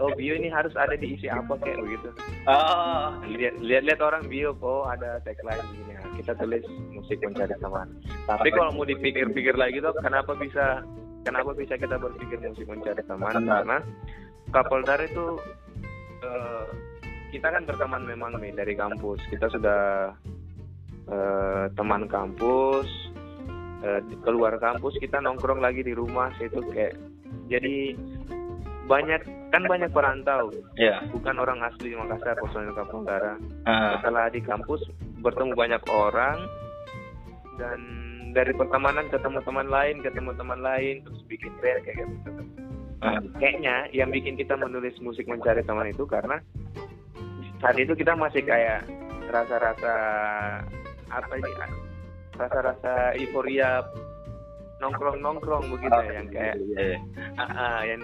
oh 0.00 0.10
bio 0.16 0.34
ini 0.36 0.48
harus 0.48 0.72
ada 0.76 0.96
di 0.96 1.16
isi 1.16 1.28
apa 1.28 1.56
kayak 1.60 1.80
begitu. 1.80 2.08
Oh 2.48 3.12
lihat 3.28 3.60
lihat 3.60 3.82
lihat 3.88 4.00
orang 4.00 4.24
bio 4.28 4.52
oh 4.60 4.84
ada 4.88 5.20
tagline 5.24 5.62
begini. 5.72 5.92
Nah, 5.96 6.06
kita 6.20 6.32
tulis 6.36 6.64
musik 6.92 7.18
mencari 7.24 7.56
teman. 7.56 7.88
Tapi 8.28 8.48
kalau 8.52 8.70
mau 8.76 8.84
dipikir-pikir 8.84 9.56
lagi 9.56 9.80
tuh 9.80 9.94
kenapa 10.00 10.36
bisa 10.36 10.84
kenapa 11.24 11.56
bisa 11.56 11.74
kita 11.78 11.96
berpikir 11.96 12.38
musik 12.44 12.66
mencari 12.68 13.02
teman? 13.04 13.32
Karena 13.46 13.78
Kapolda 14.52 15.00
itu 15.00 15.40
uh, 16.20 16.66
kita 17.32 17.48
kan 17.48 17.64
berteman 17.64 18.04
memang 18.04 18.36
nih 18.36 18.52
dari 18.52 18.76
kampus 18.76 19.18
kita 19.32 19.48
sudah 19.48 20.12
uh, 21.08 21.64
teman 21.72 22.04
kampus 22.04 22.84
uh, 23.80 24.00
keluar 24.20 24.60
kampus 24.60 25.00
kita 25.00 25.16
nongkrong 25.24 25.64
lagi 25.64 25.80
di 25.80 25.96
rumah 25.96 26.28
itu 26.36 26.60
kayak 26.76 27.00
jadi 27.48 27.96
banyak 28.84 29.24
kan 29.48 29.64
banyak 29.64 29.88
perantau 29.88 30.52
yeah. 30.76 31.00
bukan 31.08 31.40
orang 31.40 31.64
asli 31.64 31.96
Makassar 31.96 32.36
personil 32.36 32.76
Kapolda 32.76 33.16
uh. 33.64 33.96
setelah 33.96 34.28
di 34.28 34.44
kampus 34.44 34.84
bertemu 35.24 35.56
banyak 35.56 35.82
orang 35.88 36.36
dan 37.56 37.80
dari 38.36 38.52
pertemanan 38.52 39.08
ketemu 39.08 39.40
teman 39.44 39.68
lain 39.72 40.04
ketemu 40.04 40.36
teman 40.36 40.60
lain 40.60 41.00
terus 41.08 41.22
bikin 41.24 41.52
band 41.64 41.80
kayak 41.88 42.04
gitu 42.04 42.30
uh. 43.00 43.20
kayaknya 43.40 43.88
yang 43.96 44.12
bikin 44.12 44.36
kita 44.36 44.52
menulis 44.52 44.92
musik 45.00 45.24
mencari 45.24 45.64
teman 45.64 45.88
itu 45.88 46.04
karena 46.04 46.36
saat 47.62 47.76
itu 47.78 47.92
kita 47.94 48.18
masih 48.18 48.42
kayak 48.42 48.82
rasa-rasa 49.30 49.94
apa 51.08 51.32
ini 51.38 51.52
rasa-rasa 52.36 53.14
euforia 53.16 53.86
nongkrong-nongkrong 54.82 55.70
begitu 55.70 55.94
ya 55.94 56.12
yang 56.18 56.28
kayak 56.34 56.56
uh, 57.38 57.42
uh, 57.46 57.80
yang 57.86 58.02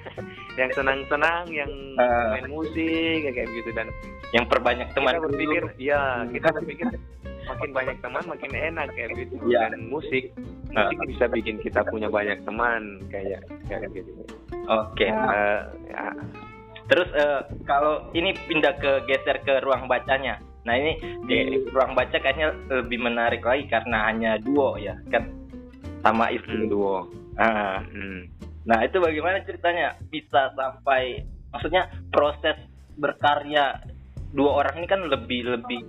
yang 0.60 0.70
senang-senang, 0.72 1.44
yang 1.50 1.70
uh, 2.00 2.38
main 2.38 2.48
musik 2.48 3.26
kayak 3.28 3.50
gitu 3.52 3.70
dan 3.76 3.90
yang 4.32 4.46
perbanyak 4.48 4.88
teman. 4.96 5.18
Kita 5.18 5.26
berpikir, 5.28 5.62
ya 5.76 6.24
kita 6.30 6.48
berpikir 6.54 6.88
makin 7.44 7.70
banyak 7.76 7.96
teman 8.00 8.24
makin 8.24 8.52
enak 8.56 8.88
kayak 8.96 9.12
gitu 9.20 9.36
ya. 9.52 9.68
dan 9.68 9.92
musik 9.92 10.32
musik 10.72 10.96
uh. 10.96 11.06
bisa 11.06 11.24
bikin 11.28 11.60
kita 11.60 11.84
punya 11.92 12.08
banyak 12.08 12.40
teman 12.48 13.04
kayak 13.12 13.44
kayak 13.68 13.90
gitu. 13.92 14.10
Oke. 14.70 15.04
Okay. 15.04 15.10
Uh, 15.12 15.60
ya. 15.92 16.08
Terus 16.84 17.08
uh, 17.16 17.48
kalau 17.64 18.12
ini 18.12 18.36
pindah 18.44 18.76
ke 18.76 19.08
geser 19.08 19.40
ke 19.40 19.64
ruang 19.64 19.88
bacanya. 19.88 20.40
Nah 20.64 20.74
ini 20.76 20.96
di 21.28 21.64
ruang 21.68 21.92
baca 21.92 22.16
kayaknya 22.16 22.52
lebih 22.72 23.00
menarik 23.00 23.44
lagi 23.44 23.68
karena 23.68 24.08
hanya 24.08 24.40
duo 24.40 24.80
ya 24.80 24.96
kan 25.12 25.28
sama 26.04 26.32
istri 26.32 26.64
hmm, 26.64 26.68
duo. 26.68 27.08
Ah. 27.36 27.80
Hmm. 27.84 28.28
Nah 28.64 28.80
itu 28.84 29.00
bagaimana 29.00 29.44
ceritanya 29.44 29.96
bisa 30.08 30.52
sampai 30.56 31.24
maksudnya 31.52 31.88
proses 32.12 32.56
berkarya 32.96 33.80
dua 34.34 34.64
orang 34.64 34.82
ini 34.82 34.88
kan 34.88 35.00
lebih 35.04 35.46
lebih 35.46 35.80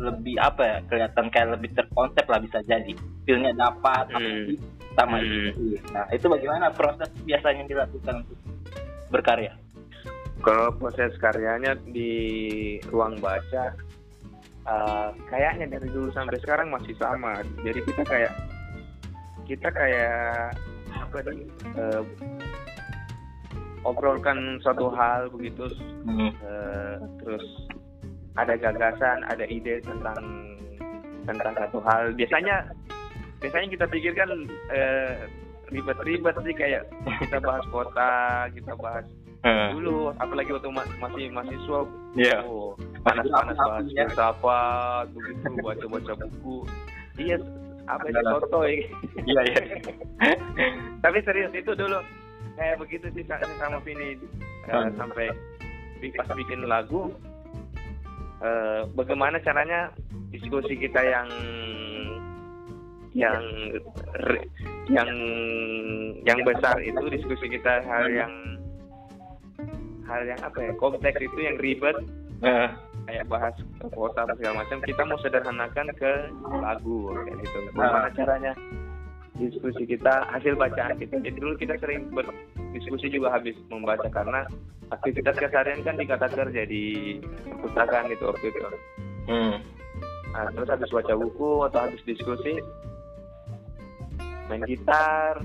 lebih 0.00 0.34
apa 0.42 0.62
ya 0.66 0.76
kelihatan 0.90 1.26
kayak 1.30 1.48
lebih 1.54 1.70
terkonsep 1.78 2.24
lah 2.26 2.40
bisa 2.42 2.58
jadi 2.64 2.92
feelnya 3.24 3.52
dapat 3.54 4.10
hmm. 4.12 4.58
sama 4.96 5.16
hmm. 5.20 5.24
itu. 5.24 5.76
Nah 5.92 6.04
itu 6.12 6.26
bagaimana 6.28 6.72
proses 6.72 7.08
biasanya 7.24 7.64
dilakukan 7.68 8.24
untuk 8.24 8.38
berkarya? 9.12 9.52
Kalau 10.40 10.72
proses 10.80 11.12
karyanya 11.20 11.76
di 11.92 12.80
ruang 12.88 13.20
baca 13.20 13.76
uh, 14.66 15.12
kayaknya 15.28 15.76
dari 15.78 15.88
dulu 15.92 16.08
sampai 16.16 16.40
sekarang 16.40 16.72
masih 16.72 16.96
sama. 16.96 17.44
Jadi 17.62 17.80
kita 17.84 18.02
kayak 18.08 18.32
kita 19.44 19.68
kayak 19.68 20.56
apa 20.92 21.16
nih 21.28 21.44
uh, 21.76 22.02
obrolkan 23.82 24.62
suatu 24.62 24.90
hal 24.94 25.28
begitu 25.34 25.66
hmm. 26.06 26.30
uh, 26.40 26.96
terus 27.22 27.44
ada 28.38 28.54
gagasan 28.56 29.26
ada 29.28 29.44
ide 29.44 29.82
tentang 29.82 30.22
tentang 31.26 31.54
satu 31.58 31.78
hal 31.84 32.14
biasanya 32.14 32.70
biasanya 33.42 33.68
kita 33.74 33.84
pikirkan 33.90 34.30
uh, 34.70 35.26
ribet-ribet 35.68 36.36
sih 36.46 36.54
kayak 36.54 36.86
kita 37.20 37.38
bahas 37.42 37.64
kota 37.68 38.46
kita 38.54 38.72
bahas 38.78 39.06
dulu 39.42 40.14
apalagi 40.22 40.54
waktu 40.54 40.70
ma 40.70 40.86
masih 41.02 41.26
mahasiswa. 41.34 41.80
Yeah. 42.14 42.46
oh, 42.46 42.78
panas-panas 43.02 43.58
bahas 43.58 43.86
ya. 43.90 44.06
filsafat 44.06 45.06
begitu 45.10 45.50
baca-baca 45.58 46.12
buku. 46.14 46.56
Iya 47.18 47.36
apa 47.90 48.06
sih 48.06 48.22
foto 48.22 48.58
iya 49.26 49.40
iya. 49.42 49.62
Tapi 51.04 51.18
serius 51.26 51.50
itu 51.50 51.74
dulu. 51.74 51.98
Kayak 52.54 52.78
begitu 52.78 53.06
sih 53.10 53.24
sama 53.26 53.82
Vini. 53.82 54.20
Uh, 54.70 54.94
sampai 54.94 55.26
pas 56.14 56.30
bikin 56.38 56.66
lagu 56.70 57.10
uh, 58.42 58.86
bagaimana 58.94 59.42
caranya 59.42 59.90
diskusi 60.30 60.74
kita 60.78 61.02
yang 61.02 61.28
yang 63.12 63.42
yang 64.88 65.10
yang 66.24 66.38
besar 66.42 66.78
itu 66.80 67.02
diskusi 67.12 67.46
kita 67.50 67.84
hal 67.84 68.06
yang 68.10 68.32
hal 70.12 70.22
yang 70.28 70.40
apa 70.44 70.58
ya 70.60 70.72
kompleks 70.76 71.18
itu 71.18 71.38
yang 71.40 71.56
ribet. 71.56 71.96
Uh 72.44 72.68
kayak 73.06 73.26
bahas 73.26 73.54
kota 73.90 74.22
segala 74.38 74.62
macam 74.62 74.78
kita 74.82 75.02
mau 75.02 75.18
sederhanakan 75.18 75.86
ke 75.98 76.12
lagu 76.62 77.10
kayak 77.26 77.36
gitu. 77.42 77.56
Bagaimana 77.74 78.08
nah. 78.08 78.14
caranya 78.14 78.52
diskusi 79.36 79.82
kita 79.88 80.14
hasil 80.30 80.54
bacaan 80.54 80.96
kita. 81.00 81.18
Jadi 81.18 81.38
dulu 81.38 81.54
kita 81.58 81.74
sering 81.82 82.12
berdiskusi 82.12 83.10
juga 83.10 83.34
habis 83.34 83.56
membaca 83.72 84.06
karena 84.06 84.46
aktivitas 84.92 85.34
keseharian 85.40 85.82
kan 85.82 85.96
di 85.96 86.04
kata 86.04 86.26
kerja 86.30 86.62
di 86.68 87.16
perpustakaan 87.48 88.12
itu 88.12 88.24
waktu 88.28 88.46
itu. 88.52 88.60
Hmm. 89.22 89.54
nah, 90.34 90.50
terus 90.50 90.66
habis 90.66 90.90
baca 90.90 91.14
buku 91.14 91.62
atau 91.70 91.78
habis 91.86 92.02
diskusi 92.02 92.58
main 94.50 94.66
gitar 94.66 95.38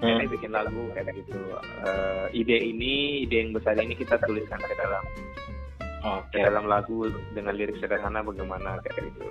hmm. 0.00 0.28
bikin 0.32 0.52
lagu 0.52 0.82
kayak 0.96 1.12
gitu 1.12 1.40
uh, 1.84 2.26
ide 2.32 2.56
ini 2.56 3.24
ide 3.28 3.36
yang 3.46 3.52
besar 3.52 3.76
ini 3.76 3.92
kita 3.96 4.16
tuliskan 4.24 4.60
ke 4.60 4.74
dalam 4.76 5.04
okay. 6.04 6.42
dalam 6.44 6.64
lagu 6.66 7.08
dengan 7.36 7.54
lirik 7.56 7.76
sederhana 7.78 8.24
bagaimana 8.24 8.80
kayak 8.84 9.12
gitu. 9.12 9.28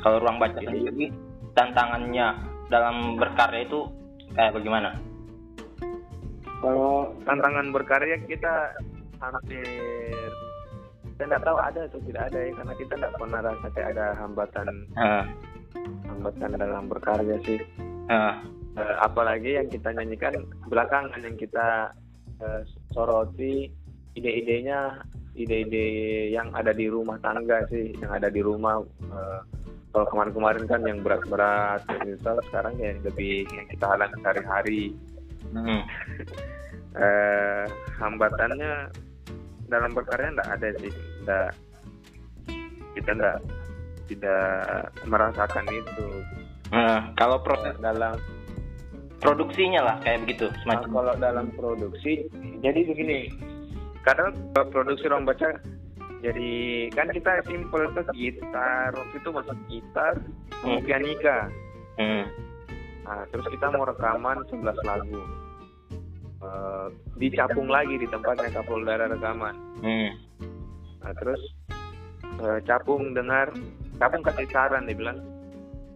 Kalau 0.00 0.22
ruang 0.22 0.38
baca 0.40 0.58
sendiri 0.60 1.12
tantangannya 1.56 2.26
dalam 2.68 3.20
berkarya 3.20 3.66
itu 3.66 3.88
kayak 4.36 4.54
bagaimana? 4.56 4.96
Kalau 6.60 7.12
tantangan 7.28 7.68
berkarya 7.70 8.16
kita 8.24 8.74
hampir 9.20 9.64
saya 11.16 11.32
nggak 11.32 11.44
tahu 11.48 11.56
ada 11.56 11.80
atau 11.88 12.00
tidak 12.04 12.22
ada 12.28 12.38
ya 12.44 12.52
karena 12.52 12.74
kita 12.76 12.92
nggak 13.00 13.14
pernah 13.16 13.40
rasa 13.40 13.66
kayak 13.72 13.88
ada 13.96 14.04
hambatan 14.20 14.68
uh. 15.00 15.24
hambatan 16.12 16.50
dalam 16.60 16.84
berkarya 16.92 17.36
sih. 17.44 17.60
Uh. 18.12 18.55
Uh, 18.76 18.96
apalagi 19.00 19.56
yang 19.56 19.72
kita 19.72 19.88
nyanyikan 19.88 20.36
belakangan 20.68 21.16
yang 21.24 21.32
kita 21.40 21.96
uh, 22.44 22.60
soroti 22.92 23.72
ide-idenya 24.12 25.00
ide-ide 25.32 25.88
yang 26.28 26.52
ada 26.52 26.76
di 26.76 26.84
rumah 26.84 27.16
tangga 27.24 27.64
sih 27.72 27.96
yang 27.96 28.12
ada 28.12 28.28
di 28.28 28.44
rumah 28.44 28.84
uh, 29.08 29.40
kalau 29.96 30.06
kemarin-kemarin 30.12 30.68
kan 30.68 30.84
yang 30.84 31.00
berat-berat 31.00 31.80
gitu. 32.04 32.36
Sekarang 32.52 32.76
ya 32.76 32.92
lebih 33.00 33.48
yang 33.48 33.64
kita 33.72 33.84
halang 33.96 34.12
sehari-hari. 34.20 34.92
Hmm. 35.56 35.80
uh, 37.00 37.64
hambatannya 37.96 38.92
dalam 39.72 39.96
berkarya 39.96 40.36
enggak 40.36 40.52
ada 40.52 40.68
sih 40.84 40.92
enggak 41.24 41.48
kita 42.92 43.10
tidak 43.16 43.36
tidak 44.04 44.52
merasakan 45.08 45.64
itu. 45.72 46.08
Nah, 46.76 47.14
kalau 47.16 47.40
proses 47.40 47.72
dalam 47.80 48.20
produksinya 49.18 49.80
lah 49.82 49.96
kayak 50.00 50.24
begitu 50.24 50.46
Nah, 50.48 50.80
semacam. 50.82 50.90
kalau 50.92 51.14
dalam 51.16 51.46
produksi, 51.52 52.28
jadi 52.60 52.80
begini, 52.84 53.32
kadang 54.02 54.36
produksi 54.70 55.08
ruang 55.08 55.24
baca, 55.24 55.56
jadi 56.20 56.50
kan 56.92 57.08
kita 57.10 57.42
simpel 57.44 57.88
tuh 57.92 58.04
gitar, 58.12 58.92
waktu 58.92 59.16
itu 59.16 59.28
masuk 59.30 59.58
gitar, 59.66 60.14
Hmm. 60.62 60.80
pianika, 60.82 61.48
Hmm. 61.96 62.24
nah, 63.02 63.24
terus 63.28 63.46
kita 63.48 63.66
mau 63.70 63.84
rekaman 63.84 64.44
11 64.48 64.76
lagu, 64.84 65.20
Eh, 66.36 66.88
dicapung 67.16 67.64
lagi 67.66 67.96
di 67.96 68.04
tempatnya 68.06 68.52
Kapolda 68.52 69.08
rekaman, 69.08 69.56
Hmm. 69.80 70.12
nah, 71.00 71.12
terus 71.16 71.40
eh, 72.36 72.60
capung 72.68 73.16
dengar, 73.16 73.48
capung 73.96 74.20
kasih 74.20 74.44
saran 74.52 74.84
dia 74.84 74.92
bilang, 74.92 75.16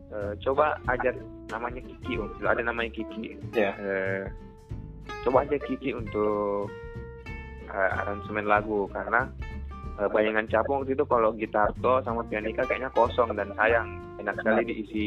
eh, 0.08 0.32
coba 0.40 0.80
ajar 0.88 1.12
namanya 1.50 1.82
Kiki, 1.82 2.16
waktu 2.16 2.36
itu 2.38 2.46
ada 2.48 2.62
namanya 2.62 2.90
Kiki, 2.94 3.36
Ya. 3.52 3.74
eh, 3.76 4.22
coba 5.26 5.42
aja 5.44 5.58
Kiki 5.58 5.92
untuk 5.92 6.70
eh, 7.68 7.90
aransemen 8.00 8.46
lagu. 8.46 8.86
Karena 8.90 9.26
eh, 9.98 10.08
bayangan 10.08 10.46
capung 10.48 10.82
waktu 10.82 10.94
itu 10.94 11.04
kalau 11.04 11.34
gitar 11.34 11.70
to 11.82 12.00
sama 12.02 12.22
pianika 12.26 12.62
kayaknya 12.64 12.90
kosong 12.94 13.34
dan 13.34 13.50
sayang. 13.58 13.98
Enak 14.20 14.36
sekali 14.36 14.62
diisi 14.68 15.06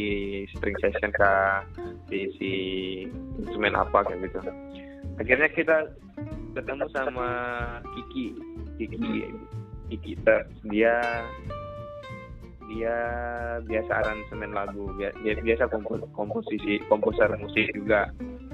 string 0.58 0.74
session 0.82 1.14
kah 1.14 1.62
diisi 2.10 2.54
instrumen 3.38 3.78
apa 3.78 4.02
kayak 4.10 4.26
gitu. 4.26 4.42
Akhirnya 5.22 5.50
kita 5.54 5.78
ketemu 6.58 6.86
sama 6.90 7.28
Kiki 7.94 8.34
Kiki 8.82 9.30
Kiki. 9.94 10.12
Dia 10.74 10.98
dia 12.74 12.98
biasa 13.62 13.92
aransemen 14.02 14.52
lagu 14.52 14.90
dia 14.98 15.14
biasa 15.38 15.70
kompo- 15.70 16.10
komposisi 16.12 16.82
komposer 16.90 17.30
musik 17.38 17.70
juga 17.72 18.10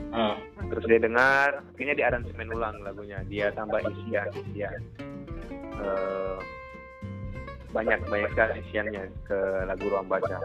Hmm. 0.10 0.36
terus 0.68 0.90
dia 0.90 0.98
dengar 0.98 1.62
akhirnya 1.64 1.96
dia 1.96 2.06
aransemen 2.10 2.50
ulang 2.50 2.82
lagunya 2.82 3.22
dia 3.26 3.54
tambah 3.54 3.80
isian 3.80 4.28
isian 4.46 4.82
Eh, 5.80 6.38
banyak 7.72 8.04
banyak 8.04 8.28
sekali 8.34 8.60
isiannya 8.68 9.08
ke 9.24 9.40
lagu 9.64 9.88
ruang 9.88 10.12
baca 10.12 10.36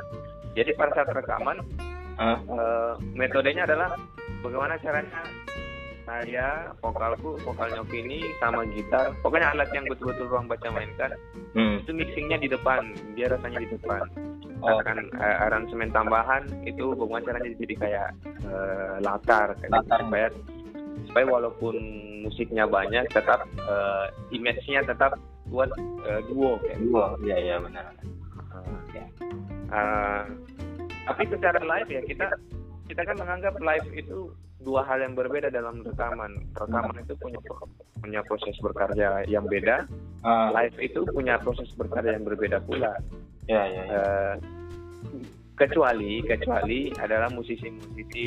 jadi 0.54 0.70
pada 0.78 0.94
saat 0.94 1.10
rekaman 1.10 1.58
Ah. 2.14 2.38
eh, 2.38 2.92
metodenya 3.18 3.66
adalah 3.66 3.98
bagaimana 4.38 4.78
caranya 4.78 5.26
saya 6.04 6.70
vokalku 6.78 7.40
vokalnya 7.40 7.80
Vini 7.88 8.20
sama 8.36 8.64
gitar 8.68 9.16
pokoknya 9.20 9.56
alat 9.56 9.68
yang 9.72 9.84
betul-betul 9.88 10.28
ruang 10.28 10.46
baca 10.46 10.68
mainkan 10.70 11.12
Hmm. 11.54 11.78
itu 11.80 11.94
mixingnya 11.94 12.36
di 12.36 12.48
depan 12.50 12.82
dia 13.14 13.30
rasanya 13.30 13.62
di 13.62 13.70
depan 13.70 14.02
Oh. 14.58 14.80
akan 14.80 14.96
eh, 15.12 15.36
aransemen 15.44 15.92
tambahan 15.92 16.40
itu 16.64 16.96
bagaimana 16.96 17.26
caranya 17.26 17.52
jadi 17.52 17.74
kayak 17.76 18.08
eh, 18.42 18.94
latar 19.00 19.52
kayak 19.60 19.68
gitu, 19.68 19.76
Latar. 19.76 19.98
supaya 20.00 20.26
supaya 21.04 21.24
walaupun 21.28 21.74
musiknya 22.24 22.64
banyak 22.64 23.04
tetap 23.12 23.44
eh, 23.60 24.06
image-nya 24.32 24.80
tetap 24.82 25.20
buat 25.46 25.68
eh, 26.08 26.20
duo 26.26 26.56
kayak 26.64 26.80
gitu. 26.80 26.96
Dua. 26.96 27.06
Iya 27.20 27.36
iya 27.38 27.56
benar. 27.60 27.92
Ya. 28.96 29.04
Eh, 29.68 30.22
tapi 31.04 31.22
secara 31.28 31.60
live 31.60 31.90
ya 31.90 32.00
kita 32.08 32.26
kita 32.88 33.02
kan 33.04 33.16
menganggap 33.20 33.54
live 33.60 33.88
itu 33.92 34.32
dua 34.64 34.80
hal 34.82 34.98
yang 34.98 35.12
berbeda 35.12 35.48
dalam 35.48 35.84
rekaman 35.84 36.32
rekaman 36.56 36.96
itu 36.98 37.14
punya 37.20 37.38
punya 38.00 38.20
proses 38.24 38.56
berkarya 38.58 39.22
yang 39.28 39.44
beda 39.44 39.84
Ah. 40.24 40.48
live 40.56 40.80
itu 40.80 41.04
punya 41.06 41.36
proses 41.36 41.68
berkarya 41.76 42.16
yang 42.16 42.24
berbeda 42.24 42.56
pula 42.64 42.96
Ya 43.44 43.60
ya. 43.68 43.82
ya. 43.84 43.84
Eh, 43.92 44.34
kecuali 45.54 46.24
kecuali 46.24 46.88
adalah 46.96 47.28
musisi-musisi 47.28 48.26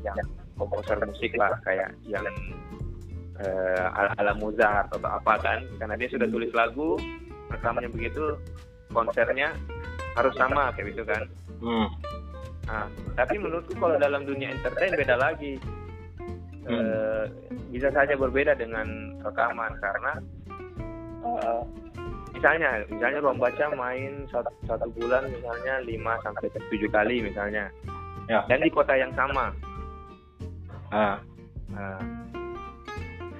yang 0.00 0.16
komposer 0.56 0.96
musik 1.04 1.36
lah 1.36 1.52
kayak 1.62 1.92
yang 2.02 2.24
eh, 3.38 3.84
ala, 3.94 4.10
ala 4.16 4.32
Mozart 4.34 4.88
atau 4.90 5.04
apa 5.04 5.36
kan 5.38 5.60
karena 5.78 5.94
dia 5.94 6.08
sudah 6.08 6.26
tulis 6.26 6.50
lagu 6.50 6.96
rekamannya 7.52 7.92
begitu 7.92 8.34
konsernya 8.88 9.52
harus 10.16 10.32
sama 10.34 10.72
kayak 10.72 10.96
gitu 10.96 11.04
kan 11.04 11.22
Hmm. 11.58 11.90
Nah, 12.68 12.86
tapi 13.16 13.40
menurutku 13.40 13.72
kalau 13.80 13.96
dalam 13.96 14.28
dunia 14.28 14.52
entertain 14.52 14.92
beda 14.92 15.16
lagi. 15.16 15.56
Eh, 16.68 17.24
bisa 17.72 17.88
saja 17.88 18.12
berbeda 18.12 18.52
dengan 18.52 19.16
rekaman 19.24 19.72
karena 19.80 20.12
eh, 21.24 21.62
misalnya 22.36 22.84
misalnya 22.92 23.24
ruang 23.24 23.40
baca 23.40 23.72
main 23.72 24.28
satu, 24.28 24.52
satu 24.68 24.92
bulan 24.92 25.32
misalnya 25.32 25.80
5 25.80 26.24
sampai 26.28 26.52
7 26.52 26.92
kali 26.92 27.16
misalnya. 27.24 27.72
Ya. 28.28 28.44
Dan 28.52 28.60
di 28.60 28.68
kota 28.68 28.92
yang 28.92 29.16
sama. 29.16 29.48
Ah. 30.92 31.16
Nah, 31.72 32.00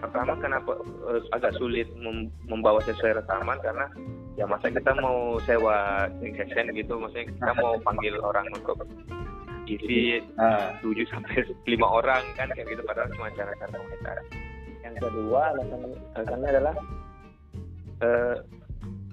pertama 0.00 0.32
kenapa 0.40 0.72
eh, 1.12 1.20
agak 1.36 1.52
sulit 1.60 1.88
mem- 2.00 2.32
membawa 2.48 2.80
sesuai 2.80 3.20
rekaman 3.20 3.60
karena 3.60 3.92
ya 4.38 4.46
masa 4.46 4.70
kita 4.70 4.94
mau 5.02 5.42
sewa 5.42 6.06
session 6.22 6.70
gitu 6.70 6.94
maksudnya 6.94 7.26
kita 7.26 7.52
mau 7.58 7.74
panggil 7.82 8.14
orang 8.22 8.46
untuk 8.54 8.86
isi 9.68 10.22
Ah. 10.40 10.72
7 10.80 11.04
sampai 11.10 11.44
5 11.66 11.84
orang 11.84 12.22
kan 12.38 12.48
kayak 12.54 12.72
gitu 12.72 12.82
padahal 12.86 13.10
cuma 13.12 13.28
cara-cara 13.36 13.68
komunitas. 13.68 14.24
Yang 14.80 14.94
kedua 15.04 15.40
alasan 15.52 15.80
alasannya 16.16 16.48
adalah 16.48 16.74
eh, 18.00 18.36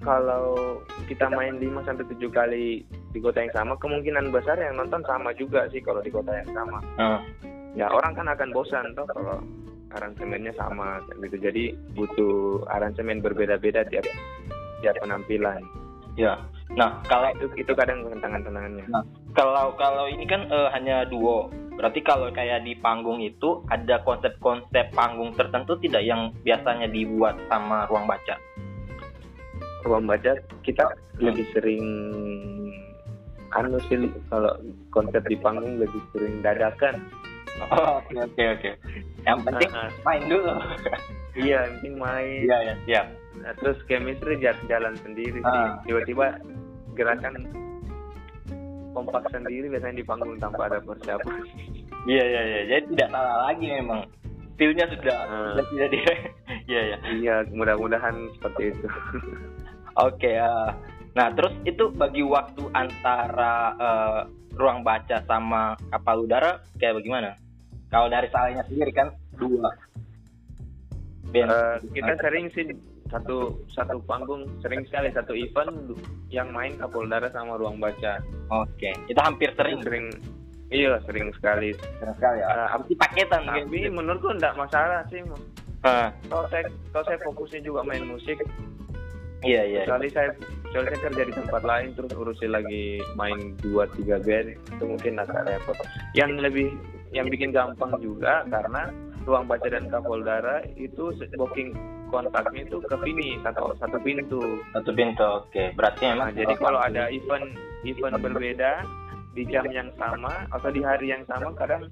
kalau 0.00 0.78
kita 1.10 1.26
main 1.28 1.58
5 1.60 1.82
sampai 1.84 2.06
7 2.08 2.30
kali 2.30 2.66
di 3.12 3.18
kota 3.18 3.42
yang 3.44 3.52
sama 3.52 3.74
kemungkinan 3.82 4.32
besar 4.32 4.56
yang 4.56 4.78
nonton 4.78 5.02
sama 5.04 5.34
juga 5.36 5.66
sih 5.74 5.82
kalau 5.82 6.00
di 6.00 6.08
kota 6.08 6.32
yang 6.32 6.50
sama. 6.54 6.78
Ah. 6.96 7.20
Ya 7.76 7.92
orang 7.92 8.16
kan 8.16 8.30
akan 8.30 8.54
bosan 8.56 8.96
toh 8.96 9.04
kalau 9.12 9.44
aransemennya 9.92 10.56
sama 10.56 11.04
kayak 11.10 11.28
gitu. 11.28 11.36
Jadi 11.50 11.64
butuh 11.92 12.64
aransemen 12.72 13.20
berbeda-beda 13.20 13.84
tiap 13.92 14.08
tiap 14.78 14.96
penampilan. 14.98 15.60
Ya. 16.14 16.40
Nah 16.72 16.98
kalau 17.04 17.28
Itu 17.32 17.46
itu 17.54 17.72
kadang 17.72 18.02
tantangan-tantangannya. 18.08 18.84
kalau 19.32 19.76
kalau 19.76 20.04
ini 20.06 20.24
kan 20.24 20.44
eh, 20.46 20.68
hanya 20.70 21.04
duo. 21.04 21.48
Berarti 21.76 22.00
kalau 22.00 22.28
kayak 22.30 22.64
di 22.64 22.72
panggung 22.74 23.20
itu 23.20 23.60
ada 23.68 24.00
konsep-konsep 24.00 24.88
panggung 24.90 25.36
tertentu 25.36 25.76
tidak 25.76 26.02
yang 26.02 26.32
biasanya 26.40 26.88
dibuat 26.88 27.36
sama 27.46 27.84
ruang 27.86 28.06
baca. 28.06 28.36
ruang 29.84 30.02
baca 30.02 30.34
kita 30.64 30.82
lebih 31.16 31.46
sering 31.52 31.86
anu 33.52 33.78
sih 33.86 33.94
kalau 34.26 34.50
konsep 34.90 35.22
di 35.24 35.38
panggung 35.38 35.78
lebih 35.78 36.02
sering 36.10 36.42
dadakan 36.42 36.98
Oh, 37.56 38.02
oke 38.02 38.12
oke 38.12 38.42
oke. 38.52 38.70
Yang 39.22 39.38
penting 39.46 39.70
Nah, 39.70 39.88
main 40.02 40.22
dulu. 40.26 40.52
iya 41.32 41.64
yang 41.64 41.72
penting 41.78 41.94
main 41.96 42.38
Iya 42.42 42.56
ya 42.58 42.74
siap. 42.84 43.06
Nah, 43.36 43.52
terus 43.54 43.78
chemistry 43.84 44.38
jalan, 44.38 44.58
jalan 44.66 44.94
sendiri 44.98 45.38
sih 45.38 45.58
Ah. 45.58 45.78
tiba-tiba 45.82 46.38
gerakan 46.92 47.46
kompak 48.90 49.28
sendiri 49.28 49.68
biasanya 49.68 49.96
di 49.96 50.04
panggung 50.04 50.36
tanpa 50.36 50.66
ada 50.66 50.80
persiapan 50.80 51.44
Iya 52.06 52.24
iya 52.24 52.42
iya. 52.42 52.60
Jadi 52.66 52.84
tidak 52.94 53.08
salah 53.10 53.36
lagi 53.44 53.66
memang. 53.68 54.00
Feelnya 54.56 54.86
sudah 54.88 55.18
Ah. 55.20 55.52
sudah 55.52 55.66
tidak 55.68 55.88
di. 55.90 55.98
Iya 56.66 56.80
ya. 56.82 56.96
iya 57.12 57.34
mudah-mudahan 57.48 58.14
seperti 58.34 58.72
itu 58.72 58.86
Oke. 60.06 60.34
eh, 60.34 60.70
nah 61.12 61.30
terus 61.30 61.54
itu 61.62 61.88
bagi 61.90 62.20
waktu 62.20 62.62
antara 62.72 63.54
eh, 63.76 64.20
ruang 64.56 64.82
baca 64.82 65.20
sama 65.22 65.76
kapal 65.90 66.24
udara 66.24 66.58
kayak 66.76 66.98
bagaimana? 66.98 67.36
Kalau 67.86 68.08
dari 68.08 68.26
salahnya 68.28 68.64
sendiri 68.64 68.90
kan 68.90 69.12
dua. 69.36 69.70
Eh, 71.28 71.76
kita 71.92 72.16
sering 72.18 72.48
sih 72.50 72.64
satu 73.08 73.54
satu 73.70 74.02
panggung 74.04 74.46
sering 74.60 74.82
sekali 74.86 75.08
satu 75.14 75.32
event 75.32 75.94
yang 76.28 76.50
main 76.50 76.74
Kapolda 76.76 77.22
sama 77.30 77.56
ruang 77.56 77.78
baca 77.78 78.18
Oke. 78.50 78.92
Kita 79.06 79.20
hampir 79.22 79.50
sering 79.54 79.78
sering 79.82 80.06
iya 80.68 80.98
sering 81.06 81.30
sekali 81.38 81.70
sering 82.00 82.14
sekali 82.18 82.38
ya. 82.42 82.46
Eh, 82.50 82.68
Apa 82.74 82.82
sih 82.90 82.96
paketan 82.98 83.42
tapi 83.46 83.62
mungkin? 83.66 83.92
menurutku 83.94 84.28
enggak 84.34 84.54
masalah 84.58 85.06
sih 85.08 85.22
Ah, 85.86 86.10
kalau 86.26 86.50
saya 86.50 86.66
kalau 86.90 87.04
saya 87.06 87.18
fokusnya 87.22 87.60
juga 87.62 87.86
main 87.86 88.02
musik 88.02 88.42
iya 89.46 89.62
iya. 89.62 89.86
kecuali 89.86 90.10
saya 90.10 90.34
kecuali 90.66 90.86
saya 90.90 91.00
kerja 91.06 91.22
di 91.30 91.34
tempat 91.36 91.62
lain 91.62 91.88
terus 91.94 92.10
urusin 92.16 92.50
lagi 92.50 92.98
main 93.14 93.54
dua 93.62 93.86
tiga 93.94 94.18
band 94.18 94.56
itu 94.56 94.82
mungkin 94.82 95.22
agak 95.22 95.46
repot 95.46 95.78
yang 96.18 96.34
lebih 96.42 96.74
yang 97.14 97.30
bikin 97.30 97.54
gampang 97.54 97.94
juga 98.02 98.42
karena 98.50 98.90
ruang 99.26 99.44
baca 99.50 99.66
dan 99.66 99.90
Kapoldara 99.90 100.62
itu 100.78 101.10
booking 101.34 101.74
kontaknya 102.08 102.62
itu 102.62 102.78
ke 102.86 102.96
sini 103.02 103.36
satu 103.42 103.74
satu 103.82 103.98
pintu 104.00 104.62
Satu 104.70 104.90
pintu. 104.94 105.26
Oke. 105.42 105.74
Berarti 105.74 106.06
nah, 106.06 106.10
memang 106.14 106.28
jadi 106.38 106.54
kalau 106.56 106.78
ada 106.78 107.10
event 107.10 107.46
event 107.82 108.16
berbeda 108.22 108.86
di 109.34 109.42
jam 109.50 109.66
yang 109.68 109.90
sama 109.98 110.46
atau 110.54 110.70
di 110.70 110.80
hari 110.80 111.10
yang 111.12 111.26
sama 111.26 111.50
kadang 111.58 111.90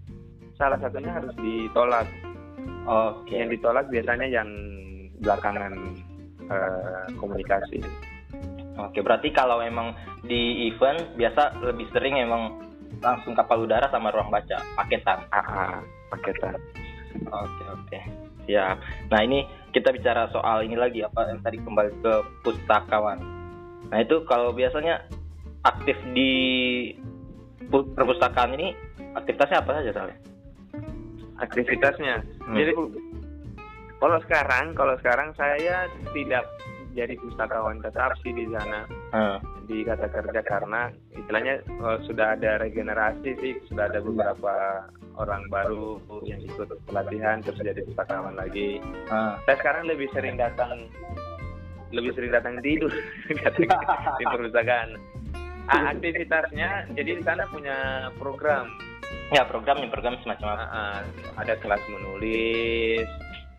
salah 0.55 0.79
satunya 0.79 1.11
harus 1.11 1.35
ditolak 1.42 2.07
Oke. 2.87 3.35
yang 3.35 3.51
ditolak 3.51 3.90
biasanya 3.90 4.31
yang 4.31 4.49
belakangan 5.18 5.75
eh, 6.47 7.05
komunikasi 7.18 7.83
Oke, 8.75 9.07
berarti 9.07 9.31
kalau 9.31 9.62
emang 9.62 9.94
di 10.27 10.66
event 10.66 11.14
biasa 11.14 11.62
lebih 11.62 11.87
sering 11.94 12.18
emang 12.18 12.59
langsung 12.99 13.31
kapal 13.38 13.62
udara 13.62 13.87
sama 13.90 14.11
ruang 14.11 14.35
baca 14.35 14.59
paketan. 14.75 15.23
Ah, 15.31 15.47
ah, 15.47 15.75
paketan. 16.11 16.59
Oke 17.22 17.64
oke. 17.68 17.98
Ya. 18.44 18.77
Nah 19.09 19.20
ini 19.22 19.44
kita 19.70 19.90
bicara 19.90 20.29
soal 20.31 20.66
ini 20.66 20.77
lagi 20.77 21.00
apa 21.00 21.31
yang 21.31 21.40
tadi 21.40 21.59
kembali 21.62 21.90
ke 22.03 22.14
pustakawan. 22.42 23.18
Nah 23.90 23.98
itu 24.00 24.22
kalau 24.27 24.50
biasanya 24.50 25.03
aktif 25.64 25.96
di 26.12 26.31
pu- 27.72 27.88
perpustakaan 27.94 28.55
ini 28.55 28.77
aktivitasnya 29.14 29.59
apa 29.64 29.70
saja 29.81 29.90
soalnya? 29.94 30.18
Aktivitasnya. 31.40 32.14
Hmm. 32.46 32.57
Jadi 32.57 32.72
kalau 33.98 34.18
sekarang, 34.29 34.77
kalau 34.77 34.94
sekarang 35.00 35.33
saya 35.35 35.88
tidak 36.12 36.44
jadi 36.94 37.16
pustakawan 37.18 37.83
tetap 37.83 38.14
sih 38.22 38.31
di 38.31 38.46
sana 38.53 38.87
Hmm. 39.11 39.38
Di 39.64 39.85
kata 39.85 40.07
kerja 40.12 40.40
karena 40.44 40.92
istilahnya 41.12 41.61
eh, 41.64 41.98
sudah 42.07 42.37
ada 42.37 42.61
regenerasi 42.61 43.31
sih, 43.40 43.53
sudah 43.68 43.88
ada 43.88 44.00
beberapa 44.05 44.87
orang 45.14 45.46
baru 45.48 45.98
yang 46.27 46.42
ikut 46.42 46.68
pelatihan 46.90 47.38
terus 47.40 47.61
jadi 47.62 47.81
pustakawan 47.87 48.35
lagi. 48.35 48.83
Hmm. 49.09 49.38
Saya 49.46 49.57
sekarang 49.61 49.87
lebih 49.87 50.11
sering 50.12 50.37
datang 50.37 50.90
lebih 51.94 52.11
sering 52.18 52.35
datang 52.35 52.59
tidur 52.59 52.90
di 54.18 54.24
perpustakaan. 54.27 54.98
Ah, 55.64 55.96
aktivitasnya 55.96 56.92
jadi 56.92 57.11
di 57.16 57.22
sana 57.24 57.48
punya 57.48 58.09
program 58.20 58.68
Ya 59.33 59.40
programnya 59.46 59.88
program 59.88 60.20
semacam 60.20 60.59
apa? 60.59 60.64
Ah, 60.68 60.68
ah, 60.68 60.98
ada 61.40 61.55
kelas 61.57 61.81
menulis 61.88 63.09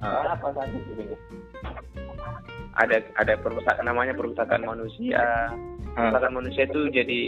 Ah. 0.03 0.35
apa 0.35 0.51
saja 0.51 0.77
ada 2.75 2.97
ada 3.15 3.33
perpustakaan 3.39 3.87
namanya 3.87 4.13
perpustakaan 4.13 4.67
manusia 4.67 5.49
Hmm. 5.95 6.11
perpustakaan 6.11 6.35
manusia 6.35 6.63
itu 6.67 6.81
jadi 6.91 7.21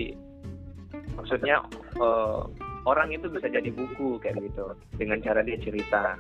maksudnya 1.16 1.56
eh, 1.98 2.40
orang 2.84 3.10
itu 3.16 3.28
bisa 3.32 3.48
jadi 3.48 3.70
buku 3.72 4.20
kayak 4.20 4.44
gitu 4.44 4.76
dengan 5.00 5.24
cara 5.24 5.40
dia 5.44 5.58
cerita 5.64 6.20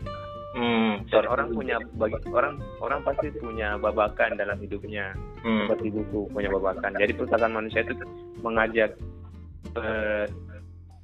Hmm. 0.57 1.05
dan 1.13 1.29
orang 1.29 1.53
punya 1.53 1.77
bagi 2.01 2.17
orang 2.33 2.57
orang 2.81 3.05
pasti 3.05 3.29
punya 3.38 3.77
babakan 3.77 4.39
dalam 4.39 4.57
hidupnya 4.57 5.13
Hmm. 5.45 5.69
seperti 5.69 5.93
buku 5.93 6.33
punya 6.33 6.49
babakan 6.49 6.97
jadi 6.97 7.13
perpustakaan 7.13 7.53
manusia 7.53 7.86
itu 7.86 7.93
mengajak 8.41 8.97
eh, 9.77 10.25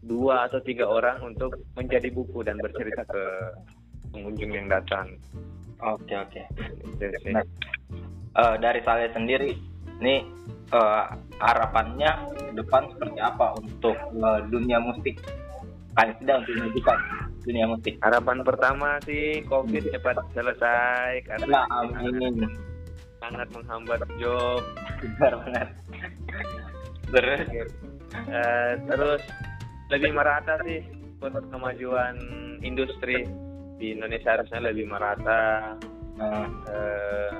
dua 0.01 0.49
atau 0.49 0.57
tiga 0.63 0.89
orang 0.89 1.21
untuk 1.21 1.53
menjadi 1.77 2.09
buku 2.09 2.41
dan 2.41 2.57
bercerita 2.57 3.05
ke 3.05 3.23
pengunjung 4.09 4.51
yang 4.57 4.65
datang 4.71 5.21
Oke 5.83 6.15
oke. 6.15 6.41
Itu 6.95 7.05
sih. 7.19 7.35
Nah, 7.35 7.43
eh, 8.39 8.55
dari 8.63 8.79
saya 8.87 9.11
sendiri, 9.11 9.51
nih 9.99 10.23
eh, 10.71 11.03
harapannya 11.37 12.11
ke 12.31 12.51
depan 12.55 12.87
seperti 12.95 13.19
apa 13.19 13.57
untuk 13.59 13.97
eh, 13.97 14.39
dunia 14.47 14.79
musik? 14.79 15.19
Paling 15.93 16.17
tidak 16.23 16.41
untuk 16.41 16.53
memajukan 16.57 16.97
dunia 17.43 17.65
musik. 17.67 17.93
harapan 17.99 18.37
pertama 18.41 18.89
sih 19.03 19.43
covid 19.45 19.83
cepat 19.91 20.15
selesai 20.31 21.21
karena 21.27 21.45
Ya, 21.45 21.61
amin. 21.69 22.47
sangat 23.19 23.47
menghambat 23.51 23.99
job 24.15 24.63
Benar 25.03 25.33
benar. 25.43 25.67
Terus, 27.11 27.41
Eh, 28.13 28.73
terus 28.85 29.21
lebih 29.89 30.13
merata 30.13 30.61
sih 30.61 30.85
buat 31.17 31.33
kemajuan 31.49 32.13
industri 32.61 33.25
di 33.75 33.97
Indonesia 33.97 34.37
harusnya 34.37 34.69
lebih 34.69 34.85
merata 34.85 35.73
eh, 36.21 36.47
eh, 36.69 37.31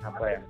apa 0.00 0.24
ya 0.32 0.40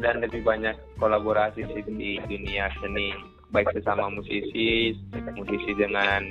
dan 0.00 0.20
lebih 0.20 0.44
banyak 0.44 0.76
kolaborasi 1.00 1.64
di 1.88 2.20
dunia 2.20 2.68
seni 2.82 3.12
baik 3.54 3.70
sesama 3.72 4.10
musisi 4.10 4.92
musisi 5.38 5.72
dengan 5.78 6.22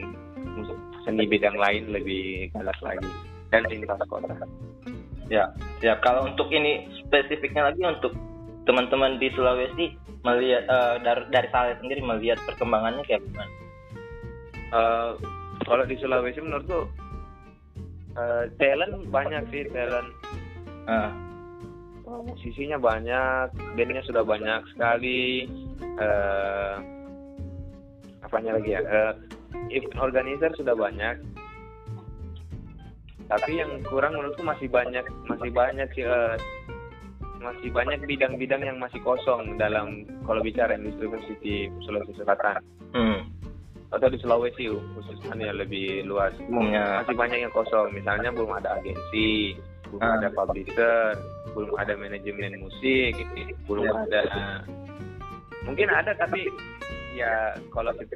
seni 1.05 1.23
bidang 1.25 1.55
lain 1.55 1.89
lebih 1.93 2.51
galak 2.53 2.77
lagi. 2.81 3.09
Dan 3.53 3.63
lintas 3.69 4.01
kota. 4.09 4.35
Ya, 5.29 5.49
ya 5.81 5.97
kalau 6.05 6.29
untuk 6.29 6.49
ini 6.53 6.85
spesifiknya 7.05 7.71
lagi 7.71 7.81
untuk 7.81 8.13
teman-teman 8.65 9.17
di 9.21 9.29
Sulawesi 9.33 9.97
melihat 10.25 10.65
eh, 10.65 10.95
dari 11.05 11.23
dari 11.29 11.47
saya 11.53 11.77
sendiri 11.81 12.01
melihat 12.01 12.41
perkembangannya 12.45 13.05
kayak 13.05 13.21
gimana? 13.25 13.53
Eh, 14.73 15.11
kalau 15.65 15.83
di 15.85 15.95
Sulawesi 15.97 16.41
menurutku 16.41 16.89
eh, 18.17 18.43
talent 18.57 19.09
banyak 19.09 19.43
sih 19.49 19.65
talent. 19.73 20.09
Eh, 20.85 21.09
Oh, 22.05 22.21
musisinya 22.21 22.77
banyak, 22.77 23.49
bandnya 23.73 24.03
sudah 24.05 24.21
banyak 24.21 24.61
sekali. 24.73 25.49
eh 25.95 26.75
apanya 28.21 28.57
lagi 28.57 28.77
ya? 28.77 28.81
Eh, 28.83 29.13
event 29.73 30.01
organizer 30.01 30.51
sudah 30.57 30.75
banyak. 30.75 31.17
Tapi 33.25 33.51
yang 33.57 33.81
kurang 33.89 34.13
menurutku 34.17 34.45
masih 34.45 34.69
banyak, 34.69 35.01
masih 35.25 35.49
banyak 35.49 35.89
sih, 35.97 36.05
eh, 36.05 36.37
masih 37.41 37.69
banyak 37.73 38.01
bidang-bidang 38.05 38.61
yang 38.61 38.77
masih 38.77 39.01
kosong 39.01 39.57
dalam 39.57 40.05
kalau 40.25 40.41
bicara 40.41 40.73
industri 40.77 41.05
musik 41.09 41.37
di 41.45 41.69
Sulawesi 41.85 42.17
Selatan 42.17 42.57
hmm, 42.97 43.21
atau 43.93 44.07
di 44.09 44.17
Sulawesi 44.17 44.65
khususnya 44.97 45.37
ya 45.37 45.53
lebih 45.53 46.05
luas. 46.09 46.33
umumnya 46.49 47.05
Masih 47.05 47.13
banyak 47.17 47.39
yang 47.45 47.53
kosong. 47.53 47.93
Misalnya 47.93 48.33
belum 48.33 48.49
ada 48.49 48.81
agensi, 48.81 49.53
belum 49.93 50.01
Ah. 50.01 50.17
ada 50.17 50.29
publisher, 50.33 51.13
belum 51.55 51.71
ada 51.79 51.95
manajemen 51.95 52.59
musik, 52.59 53.15
gitu. 53.15 53.55
belum 53.65 53.87
Ya. 53.87 53.95
ada. 54.03 54.21
Mungkin 55.63 55.87
ada 55.89 56.11
tapi 56.13 56.51
ya 57.15 57.55
kalau 57.71 57.95
kita 57.95 58.15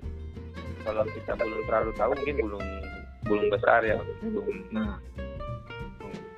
kalau 0.83 1.03
kita 1.07 1.31
belum 1.33 1.59
terlalu 1.65 1.91
tahu 1.95 2.11
mungkin 2.13 2.35
belum 2.37 2.63
belum 3.25 3.43
besar 3.49 3.81
ya 3.81 3.95
belum 4.21 4.45
Hmm. 4.69 4.95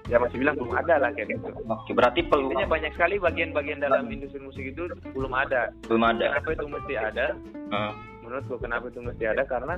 ya 0.09 0.17
masih 0.19 0.37
bilang 0.39 0.55
belum 0.59 0.75
ada 0.75 0.95
lah 0.99 1.09
kayak 1.11 1.35
gitu. 1.35 1.49
Oke, 1.55 1.91
berarti 1.95 2.21
peluang 2.27 2.51
Intinya 2.53 2.67
banyak 2.69 2.91
sekali 2.95 3.15
bagian-bagian 3.17 3.79
dalam 3.79 4.11
industri 4.11 4.39
musik 4.39 4.65
itu 4.67 4.87
belum 5.11 5.31
ada. 5.31 5.71
belum 5.87 6.03
ada. 6.03 6.35
Kenapa 6.37 6.49
itu 6.53 6.65
mesti 6.67 6.93
ada? 6.99 7.25
Eh, 7.55 7.91
menurutku 8.21 8.55
kenapa 8.59 8.91
itu 8.91 8.99
mesti 8.99 9.23
ada 9.25 9.43
karena 9.47 9.75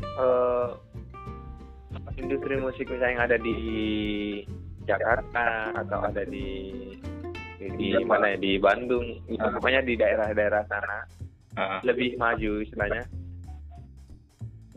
eh, 0.00 0.68
industri 2.16 2.56
musik 2.56 2.88
misalnya 2.88 3.12
yang 3.12 3.24
ada 3.28 3.36
di 3.36 3.56
Jakarta 4.86 5.46
atau 5.74 5.98
ada 6.06 6.22
di 6.24 6.46
di, 7.58 7.66
di 7.76 7.86
Di 7.92 8.04
mana 8.06 8.32
ya? 8.32 8.38
Di 8.38 8.52
Bandung. 8.56 9.06
Ah. 9.36 9.50
pokoknya 9.52 9.82
di 9.82 9.94
daerah-daerah 9.98 10.62
sana. 10.70 10.98
Eh, 11.56 11.78
lebih 11.84 12.14
maju 12.16 12.60
istilahnya. 12.62 13.02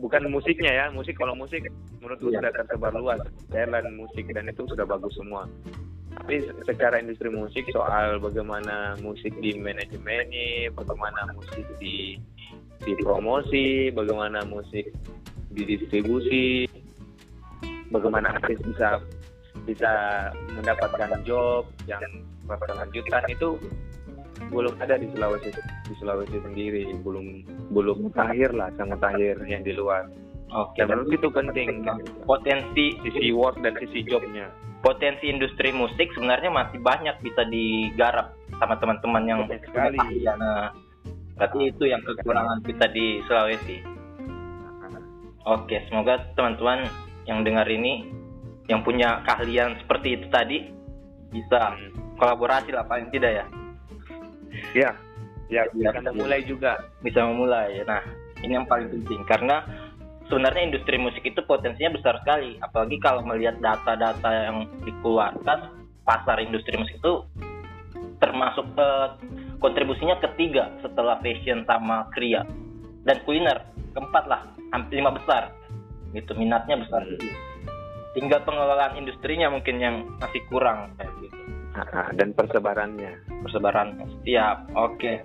Bukan 0.00 0.32
musiknya 0.32 0.72
ya 0.72 0.86
musik. 0.90 1.12
Kalau 1.14 1.36
musik 1.36 1.60
menurutku 2.00 2.32
Iya. 2.32 2.40
sudah 2.40 2.52
tersebar 2.56 2.92
luas 2.96 3.20
talent 3.52 3.92
musik 3.94 4.24
dan 4.32 4.48
itu 4.48 4.64
sudah 4.64 4.88
bagus 4.88 5.12
semua. 5.12 5.44
Tapi 6.10 6.40
se- 6.40 6.56
secara 6.64 6.98
industri 6.98 7.28
musik 7.28 7.68
soal 7.68 8.16
bagaimana 8.16 8.96
musik 8.98 9.30
di 9.38 9.54
manajemen 9.60 10.26
bagaimana 10.72 11.28
musik 11.36 11.68
di 11.78 12.16
dipromosi 12.80 13.92
bagaimana 13.92 14.40
musik 14.48 14.88
didistribusi 15.52 16.64
bagaimana 17.92 18.40
artis 18.40 18.56
bisa 18.64 18.98
bisa 19.64 19.92
mendapatkan 20.56 21.20
job 21.26 21.66
yang 21.86 22.02
berkelanjutan 22.46 23.24
itu 23.30 23.60
belum 24.48 24.72
ada 24.80 24.96
di 24.96 25.06
Sulawesi 25.12 25.52
di 25.86 25.94
Sulawesi 26.00 26.40
sendiri 26.40 26.88
belum 27.04 27.44
belum 27.76 28.08
mutakhir 28.08 28.56
lah 28.56 28.72
sangat 28.80 28.98
mutakhir 28.98 29.36
yang 29.44 29.62
di 29.62 29.76
luar. 29.76 30.08
Oke, 30.50 30.82
dan 30.82 30.90
menurut 30.90 31.14
itu 31.14 31.28
penting. 31.30 31.86
Potensi 32.26 32.98
sisi 33.06 33.30
work 33.30 33.62
dan 33.62 33.78
sisi 33.78 34.02
jobnya. 34.02 34.50
Potensi 34.82 35.30
industri 35.30 35.70
musik 35.70 36.10
sebenarnya 36.16 36.50
masih 36.50 36.82
banyak 36.82 37.14
bisa 37.22 37.46
digarap 37.46 38.34
sama 38.58 38.74
teman-teman 38.82 39.22
yang 39.30 39.40
sekali. 39.46 40.00
Nah, 40.26 40.74
berarti 41.38 41.70
itu 41.70 41.84
yang 41.86 42.02
kekurangan 42.02 42.66
kita 42.66 42.90
di 42.90 43.22
Sulawesi. 43.30 43.78
Oke, 45.46 45.86
semoga 45.86 46.18
teman-teman 46.34 46.90
yang 47.30 47.46
dengar 47.46 47.70
ini 47.70 48.10
yang 48.68 48.84
punya 48.84 49.22
keahlian 49.24 49.78
seperti 49.80 50.18
itu 50.20 50.26
tadi 50.28 50.58
bisa 51.30 51.78
kolaborasi 52.18 52.74
lah 52.74 52.84
paling 52.84 53.08
tidak 53.14 53.32
ya 53.32 53.46
ya 54.74 54.90
ya 54.92 54.92
Ya, 55.50 55.66
bisa 55.90 55.98
memulai 56.14 56.46
juga 56.46 56.78
bisa 57.02 57.26
memulai. 57.26 57.82
Nah, 57.82 58.02
ini 58.46 58.54
yang 58.54 58.70
paling 58.70 58.86
penting 58.86 59.20
karena 59.26 59.66
sebenarnya 60.30 60.62
industri 60.70 60.96
musik 60.96 61.26
itu 61.26 61.42
potensinya 61.42 61.98
besar 61.98 62.22
sekali. 62.22 62.54
Apalagi 62.62 62.96
kalau 63.02 63.26
melihat 63.26 63.58
data-data 63.58 64.30
yang 64.30 64.70
dikeluarkan, 64.86 65.74
pasar 66.06 66.38
industri 66.38 66.78
musik 66.78 67.02
itu 67.02 67.26
termasuk 68.22 68.66
eh, 68.78 69.08
kontribusinya 69.58 70.22
ketiga 70.22 70.70
setelah 70.86 71.18
fashion 71.18 71.66
sama 71.66 72.06
kria 72.14 72.46
dan 73.02 73.18
kuliner 73.26 73.66
keempat 73.90 74.24
lah, 74.30 74.46
hampir 74.70 75.02
lima 75.02 75.10
besar. 75.18 75.50
Gitu 76.14 76.30
minatnya 76.38 76.78
besar. 76.78 77.02
Hmm. 77.02 77.49
Tinggal 78.10 78.42
pengelolaan 78.42 78.98
industrinya 78.98 79.46
mungkin 79.50 79.78
yang 79.78 80.02
masih 80.18 80.42
kurang 80.50 80.94
kayak 80.98 81.14
gitu. 81.22 81.38
Dan 82.18 82.34
persebarannya. 82.34 83.12
persebaran 83.40 83.96
siap 84.26 84.68
oke 84.76 85.24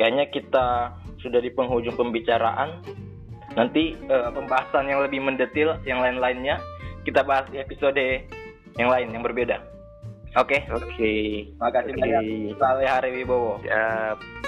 kayaknya 0.00 0.24
kita 0.32 0.94
sudah 1.20 1.36
di 1.42 1.52
penghujung 1.52 1.92
pembicaraan 2.00 2.80
nanti 3.52 3.92
eh, 3.92 4.30
pembahasan 4.32 4.88
yang 4.88 5.04
lebih 5.04 5.20
mendetil 5.20 5.76
yang 5.84 6.00
lain-lainnya 6.00 6.56
kita 7.04 7.20
bahas 7.26 7.44
di 7.52 7.60
episode 7.60 8.00
yang 8.78 8.88
lain 8.88 9.12
yang 9.12 9.20
berbeda 9.20 9.60
oke 10.38 10.56
Oke. 10.72 11.52
makasih 11.60 11.92
Oke. 11.92 12.00
banyak 12.00 12.22
Saleh 12.56 12.88
Hari 12.88 13.10
Wibowo 13.20 13.60
Siap. 13.60 14.39